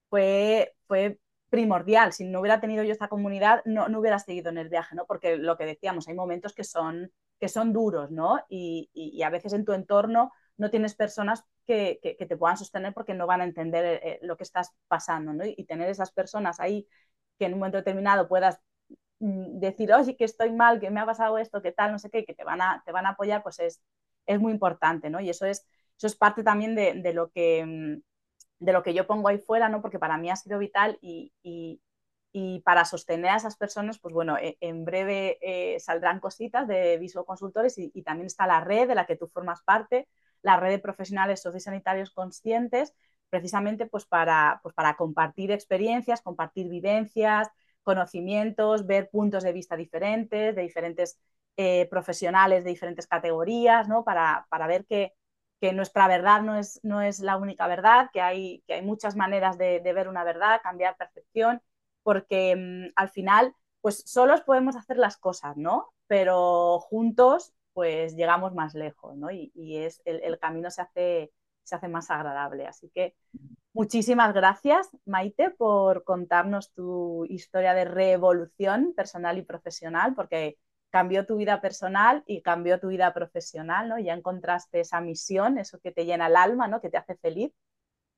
fue, 0.10 0.76
fue 0.88 1.20
primordial. 1.50 2.14
Si 2.14 2.26
no 2.26 2.42
hubiera 2.42 2.60
tenido 2.60 2.84
yo 2.84 2.92
esta 2.92 3.08
comunidad, 3.08 3.62
no, 3.66 3.88
no 3.88 4.00
hubiera 4.00 4.20
seguido 4.20 4.50
en 4.50 4.58
el 4.58 4.70
viaje, 4.70 4.96
¿no? 4.96 5.06
Porque 5.06 5.38
lo 5.38 5.58
que 5.58 5.66
decíamos, 5.66 6.08
hay 6.08 6.14
momentos 6.14 6.54
que 6.54 6.64
son, 6.64 7.12
que 7.40 7.50
son 7.50 7.74
duros, 7.74 8.12
¿no? 8.12 8.40
Y, 8.50 8.90
y, 8.94 9.22
a 9.24 9.30
veces 9.30 9.54
en 9.54 9.66
tu 9.66 9.74
entorno 9.74 10.32
no 10.58 10.70
tienes 10.70 10.96
personas 10.96 11.44
que, 11.66 12.00
que, 12.02 12.26
te 12.26 12.38
puedan 12.38 12.58
sostener 12.58 12.94
porque 12.94 13.14
no 13.14 13.28
van 13.28 13.42
a 13.42 13.46
entender 13.46 13.86
eh, 13.86 14.00
eh, 14.04 14.20
lo 14.22 14.38
que 14.38 14.44
estás 14.44 14.72
pasando, 14.88 15.34
¿no? 15.34 15.46
Y 15.46 15.66
tener 15.66 15.90
esas 15.90 16.12
personas 16.12 16.60
ahí 16.60 16.88
que 17.38 17.46
en 17.46 17.54
un 17.54 17.60
momento 17.60 17.78
determinado 17.78 18.28
puedas 18.28 18.60
mm, 19.20 19.60
decir, 19.60 19.94
oye, 19.94 20.16
que 20.18 20.26
estoy 20.26 20.52
mal, 20.52 20.80
que 20.80 20.90
me 20.92 21.00
ha 21.02 21.06
pasado 21.06 21.38
esto, 21.38 21.62
que 21.62 21.72
tal, 21.72 21.92
no 21.92 22.00
sé 22.00 22.10
qué, 22.10 22.26
que 22.26 22.34
te 22.34 22.44
van 22.44 22.62
a, 22.62 22.84
te 22.86 22.92
van 22.92 23.06
a 23.06 23.10
apoyar, 23.10 23.44
pues 23.44 23.60
es, 23.60 23.82
es 24.26 24.40
muy 24.40 24.52
importante, 24.54 25.10
¿no? 25.10 25.20
Y 25.22 25.30
eso 25.30 25.46
es 25.46 25.66
eso 25.98 26.08
es 26.08 26.16
parte 26.16 26.44
también 26.44 26.76
de, 26.76 27.14
lo, 27.14 27.32
que, 27.32 27.66
mm, 27.66 28.02
de 28.60 28.74
lo 28.74 28.84
que 28.84 28.94
yo 28.94 29.08
pongo 29.08 29.30
ahí 29.30 29.38
fuera, 29.38 29.70
¿no? 29.70 29.82
Porque 29.82 30.00
para 30.00 30.18
mí 30.18 30.30
ha 30.30 30.36
sido 30.36 30.60
vital 30.60 30.98
y, 31.02 31.32
para 32.66 32.84
sostener 32.84 33.32
a 33.32 33.38
esas 33.38 33.56
personas, 33.56 33.98
pues 34.00 34.14
bueno, 34.14 34.38
e, 34.38 34.58
en 34.60 34.84
breve 34.84 35.38
eh, 35.42 35.80
saldrán 35.80 36.20
cositas 36.20 36.68
de 36.68 36.98
Visual 36.98 37.26
Consultores 37.26 37.78
y, 37.78 38.02
también 38.04 38.28
está 38.28 38.46
la 38.46 38.60
red 38.60 38.88
de 38.88 38.96
la 38.96 39.06
que 39.06 39.16
tú 39.16 39.28
formas 39.28 39.62
parte, 39.64 40.08
la 40.42 40.60
red 40.60 40.72
de 40.72 40.80
profesionales 40.80 41.42
sociosanitarios 41.42 42.12
conscientes, 42.12 42.94
precisamente 43.30 43.86
pues 43.86 44.06
para, 44.06 44.60
pues 44.64 44.74
para 44.76 44.96
compartir 44.96 45.52
experiencias, 45.52 46.22
compartir 46.22 46.70
vivencias, 46.70 47.50
conocimientos, 47.84 48.88
ver 48.88 49.10
puntos 49.10 49.44
de 49.44 49.54
vista 49.54 49.76
diferentes, 49.76 50.56
de 50.56 50.62
diferentes 50.62 51.20
eh, 51.58 51.88
profesionales 51.90 52.66
de 52.66 52.72
diferentes 52.72 53.08
categorías, 53.08 53.88
¿no? 53.88 54.04
Para, 54.04 54.46
para 54.50 54.68
ver 54.68 54.86
que, 54.86 55.14
que 55.62 55.72
nuestra 55.72 56.08
verdad 56.08 56.42
no 56.42 56.58
es, 56.58 56.82
no 56.84 57.02
es 57.02 57.20
la 57.22 57.38
única 57.38 57.66
verdad, 57.68 58.10
que 58.12 58.20
hay, 58.20 58.62
que 58.68 58.74
hay 58.74 58.82
muchas 58.82 59.16
maneras 59.16 59.58
de, 59.58 59.80
ver 59.80 60.10
una 60.10 60.26
verdad, 60.26 60.60
cambiar 60.62 60.98
percepción, 60.98 61.62
porque 62.04 62.56
mm, 62.58 62.92
al 62.98 63.10
final, 63.10 63.56
pues 63.80 64.04
solos 64.06 64.42
podemos 64.42 64.76
hacer 64.76 64.98
las 64.98 65.16
cosas, 65.18 65.56
¿no? 65.56 65.94
Pero 66.08 66.80
juntos, 66.82 67.54
pues 67.74 68.16
llegamos 68.16 68.54
más 68.54 68.74
lejos, 68.76 69.16
¿no? 69.16 69.32
Y, 69.32 69.52
es, 69.78 70.02
el, 70.06 70.38
camino 70.40 70.70
se 70.72 70.82
hace, 70.82 71.32
se 71.66 71.76
hace 71.76 71.90
más 71.90 72.10
agradable. 72.10 72.66
Así 72.68 72.90
que 72.90 73.16
muchísimas 73.74 74.34
gracias, 74.34 74.90
Maite, 75.06 75.50
por 75.50 76.06
contarnos 76.06 76.72
tu 76.74 77.26
historia 77.26 77.74
de 77.74 77.86
revolución 77.86 78.94
personal 78.96 79.38
y 79.38 79.42
profesional, 79.42 80.16
porque 80.16 80.58
cambió 80.90 81.26
tu 81.26 81.36
vida 81.36 81.60
personal 81.60 82.24
y 82.26 82.42
cambió 82.42 82.80
tu 82.80 82.88
vida 82.88 83.14
profesional, 83.14 83.90
¿no? 83.90 84.00
Ya 84.00 84.14
encontraste 84.14 84.80
esa 84.80 85.02
misión, 85.02 85.58
eso 85.58 85.80
que 85.82 85.92
te 85.92 86.06
llena 86.06 86.28
el 86.28 86.38
alma, 86.38 86.70
¿no? 86.70 86.80
Que 86.80 86.90
te 86.90 86.98
hace 86.98 87.16
feliz. 87.18 87.52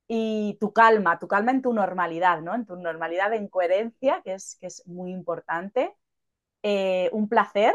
Y 0.07 0.57
tu 0.62 0.73
calma, 0.73 1.19
tu 1.19 1.27
calma 1.27 1.51
en 1.51 1.62
tu 1.62 1.73
normalidad, 1.73 2.41
¿no? 2.41 2.53
En 2.53 2.65
tu 2.65 2.75
normalidad 2.75 3.33
en 3.33 3.47
coherencia, 3.47 4.21
que 4.23 4.36
es, 4.36 4.57
que 4.62 4.67
es 4.67 4.86
muy 4.88 5.12
importante. 5.12 5.95
Eh, 6.62 7.10
un 7.13 7.27
placer 7.29 7.73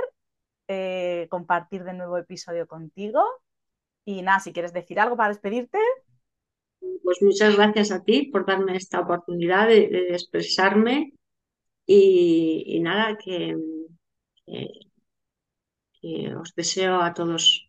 eh, 0.69 1.27
compartir 1.31 1.85
de 1.85 1.93
nuevo 1.93 2.17
episodio 2.17 2.67
contigo. 2.67 3.25
Y 4.05 4.23
nada, 4.23 4.41
si 4.41 4.53
quieres 4.53 4.73
decir 4.73 4.99
algo 4.99 5.17
para 5.17 5.31
despedirte. 5.31 5.79
Pues 7.03 7.23
muchas 7.23 7.57
gracias 7.57 7.93
a 7.93 8.03
ti 8.03 8.29
por 8.33 8.45
darme 8.45 8.77
esta 8.77 9.01
oportunidad 9.01 9.69
de, 9.69 10.09
expresarme 10.11 11.13
y, 11.87 12.81
nada, 12.81 13.17
que, 13.17 13.57
os 16.37 16.55
deseo 16.55 17.01
a 17.01 17.15
todos 17.15 17.69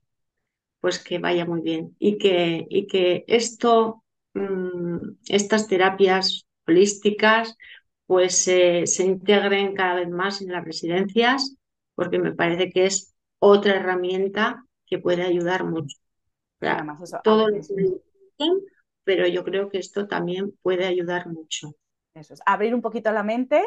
pues 0.80 1.02
que 1.02 1.20
vaya 1.20 1.46
muy 1.46 1.62
bien 1.62 1.96
y 2.00 2.18
que, 2.18 2.66
y 2.68 2.88
que 2.88 3.24
esto, 3.28 4.04
mm, 4.34 4.98
estas 5.30 5.68
terapias 5.68 6.46
holísticas 6.68 7.56
pues 8.06 8.36
se 8.38 9.06
integren 9.06 9.76
cada 9.76 9.96
vez 9.96 10.10
más 10.10 10.42
en 10.42 10.52
las 10.52 10.66
residencias 10.66 11.56
porque 11.96 12.20
me 12.20 12.34
parece 12.34 12.70
que 12.70 12.86
es 12.86 13.14
otra 13.40 13.76
herramienta 13.76 14.66
que 14.86 15.00
puede 15.00 15.24
ayudar 15.24 15.64
mucho. 15.64 16.03
Todo 17.24 17.48
pero 19.04 19.28
yo 19.28 19.44
creo 19.44 19.70
que 19.70 19.80
esto 19.80 20.08
también 20.08 20.54
puede 20.62 20.86
ayudar 20.86 21.28
mucho. 21.28 21.76
Eso 22.14 22.34
es, 22.36 22.42
abrir 22.46 22.74
un 22.74 22.82
poquito 22.82 23.12
la 23.12 23.24
mente, 23.24 23.64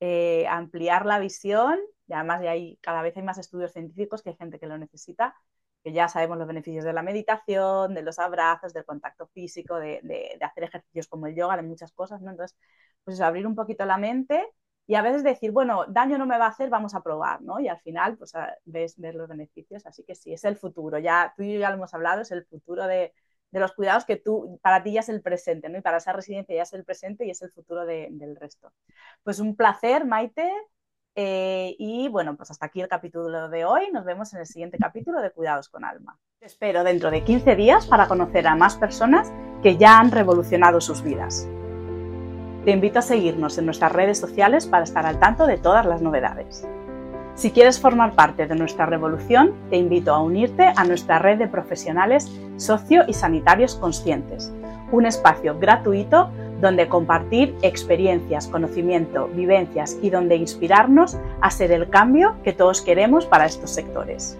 eh, 0.00 0.46
ampliar 0.48 1.06
la 1.06 1.18
visión 1.18 1.78
y 2.06 2.12
además 2.12 2.42
ya 2.42 2.50
hay, 2.50 2.76
cada 2.82 3.02
vez 3.02 3.16
hay 3.16 3.22
más 3.22 3.38
estudios 3.38 3.72
científicos 3.72 4.22
que 4.22 4.30
hay 4.30 4.36
gente 4.36 4.58
que 4.58 4.66
lo 4.66 4.76
necesita, 4.76 5.34
que 5.82 5.92
ya 5.92 6.08
sabemos 6.08 6.38
los 6.38 6.46
beneficios 6.46 6.84
de 6.84 6.92
la 6.92 7.02
meditación, 7.02 7.94
de 7.94 8.02
los 8.02 8.18
abrazos, 8.18 8.72
del 8.72 8.84
contacto 8.84 9.26
físico, 9.28 9.76
de, 9.76 10.38
hacer 10.40 10.64
ejercicios 10.64 11.08
como 11.08 11.26
el 11.26 11.34
yoga, 11.34 11.56
de 11.56 11.62
muchas 11.62 11.92
cosas, 11.92 12.20
¿no? 12.20 12.30
Entonces, 12.30 12.56
pues 13.04 13.20
abrir 13.20 13.46
un 13.46 13.54
poquito 13.54 13.84
la 13.84 13.98
mente 13.98 14.46
y 14.86 14.94
a 14.96 15.02
veces 15.02 15.22
decir, 15.22 15.50
bueno, 15.50 15.84
daño 15.88 16.18
no 16.18 16.26
me 16.26 16.38
va 16.38 16.46
a 16.46 16.50
hacer, 16.50 16.68
vamos 16.68 16.94
a 16.94 17.02
probar, 17.02 17.40
¿no? 17.42 17.58
Y 17.60 17.68
al 17.68 17.80
final, 17.80 18.16
pues 18.18 18.32
ves, 18.64 18.94
ves 18.98 19.14
los 19.14 19.28
beneficios, 19.28 19.86
así 19.86 20.04
que 20.04 20.14
sí, 20.14 20.32
es 20.32 20.44
el 20.44 20.56
futuro, 20.56 20.98
ya 20.98 21.32
tú 21.36 21.42
y 21.42 21.54
yo 21.54 21.60
ya 21.60 21.70
lo 21.70 21.76
hemos 21.76 21.94
hablado, 21.94 22.20
es 22.20 22.30
el 22.32 22.44
futuro 22.44 22.86
de, 22.86 23.12
de 23.54 23.60
los 23.60 23.72
cuidados 23.72 24.04
que 24.04 24.16
tú, 24.16 24.58
para 24.62 24.82
ti 24.82 24.92
ya 24.92 25.00
es 25.00 25.08
el 25.08 25.22
presente, 25.22 25.68
¿no? 25.68 25.78
Y 25.78 25.80
para 25.80 25.98
esa 25.98 26.12
residencia 26.12 26.56
ya 26.56 26.62
es 26.62 26.72
el 26.72 26.84
presente 26.84 27.24
y 27.24 27.30
es 27.30 27.40
el 27.40 27.52
futuro 27.52 27.86
del 27.86 28.36
resto. 28.36 28.72
Pues 29.22 29.38
un 29.38 29.54
placer, 29.56 30.04
Maite. 30.04 30.50
Eh, 31.16 31.76
y 31.78 32.08
bueno, 32.08 32.36
pues 32.36 32.50
hasta 32.50 32.66
aquí 32.66 32.80
el 32.80 32.88
capítulo 32.88 33.48
de 33.48 33.64
hoy. 33.64 33.92
Nos 33.92 34.04
vemos 34.04 34.34
en 34.34 34.40
el 34.40 34.46
siguiente 34.46 34.76
capítulo 34.76 35.22
de 35.22 35.30
Cuidados 35.30 35.68
con 35.68 35.84
Alma. 35.84 36.18
Te 36.40 36.46
espero 36.46 36.82
dentro 36.82 37.12
de 37.12 37.22
15 37.22 37.54
días 37.54 37.86
para 37.86 38.08
conocer 38.08 38.44
a 38.48 38.56
más 38.56 38.76
personas 38.76 39.32
que 39.62 39.76
ya 39.76 40.00
han 40.00 40.10
revolucionado 40.10 40.80
sus 40.80 41.02
vidas. 41.02 41.48
Te 42.64 42.70
invito 42.70 42.98
a 42.98 43.02
seguirnos 43.02 43.58
en 43.58 43.66
nuestras 43.66 43.92
redes 43.92 44.18
sociales 44.18 44.66
para 44.66 44.84
estar 44.84 45.04
al 45.04 45.18
tanto 45.18 45.46
de 45.46 45.58
todas 45.58 45.84
las 45.84 46.00
novedades. 46.00 46.66
Si 47.34 47.50
quieres 47.50 47.78
formar 47.78 48.12
parte 48.12 48.46
de 48.46 48.54
nuestra 48.54 48.86
revolución, 48.86 49.52
te 49.68 49.76
invito 49.76 50.14
a 50.14 50.22
unirte 50.22 50.72
a 50.74 50.84
nuestra 50.84 51.18
red 51.18 51.36
de 51.36 51.46
profesionales 51.46 52.30
socio 52.56 53.02
y 53.06 53.12
sanitarios 53.12 53.74
conscientes, 53.74 54.50
un 54.92 55.04
espacio 55.04 55.58
gratuito 55.58 56.30
donde 56.62 56.88
compartir 56.88 57.54
experiencias, 57.60 58.48
conocimiento, 58.48 59.28
vivencias 59.34 59.98
y 60.00 60.08
donde 60.08 60.36
inspirarnos 60.36 61.18
a 61.42 61.50
ser 61.50 61.70
el 61.70 61.90
cambio 61.90 62.36
que 62.44 62.54
todos 62.54 62.80
queremos 62.80 63.26
para 63.26 63.44
estos 63.44 63.70
sectores. 63.70 64.38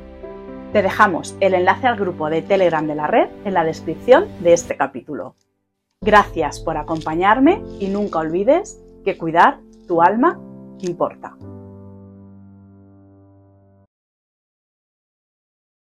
Te 0.72 0.80
dejamos 0.80 1.36
el 1.40 1.52
enlace 1.52 1.88
al 1.88 1.96
grupo 1.96 2.30
de 2.30 2.40
Telegram 2.40 2.86
de 2.86 2.94
la 2.94 3.06
red 3.06 3.28
en 3.44 3.52
la 3.52 3.64
descripción 3.64 4.28
de 4.40 4.54
este 4.54 4.76
capítulo. 4.78 5.34
Gracias 6.04 6.60
por 6.60 6.76
acompañarme 6.76 7.62
y 7.80 7.86
nunca 7.88 8.18
olvides 8.18 8.78
que 9.06 9.16
cuidar 9.16 9.60
tu 9.88 10.02
alma 10.02 10.38
importa. 10.80 11.34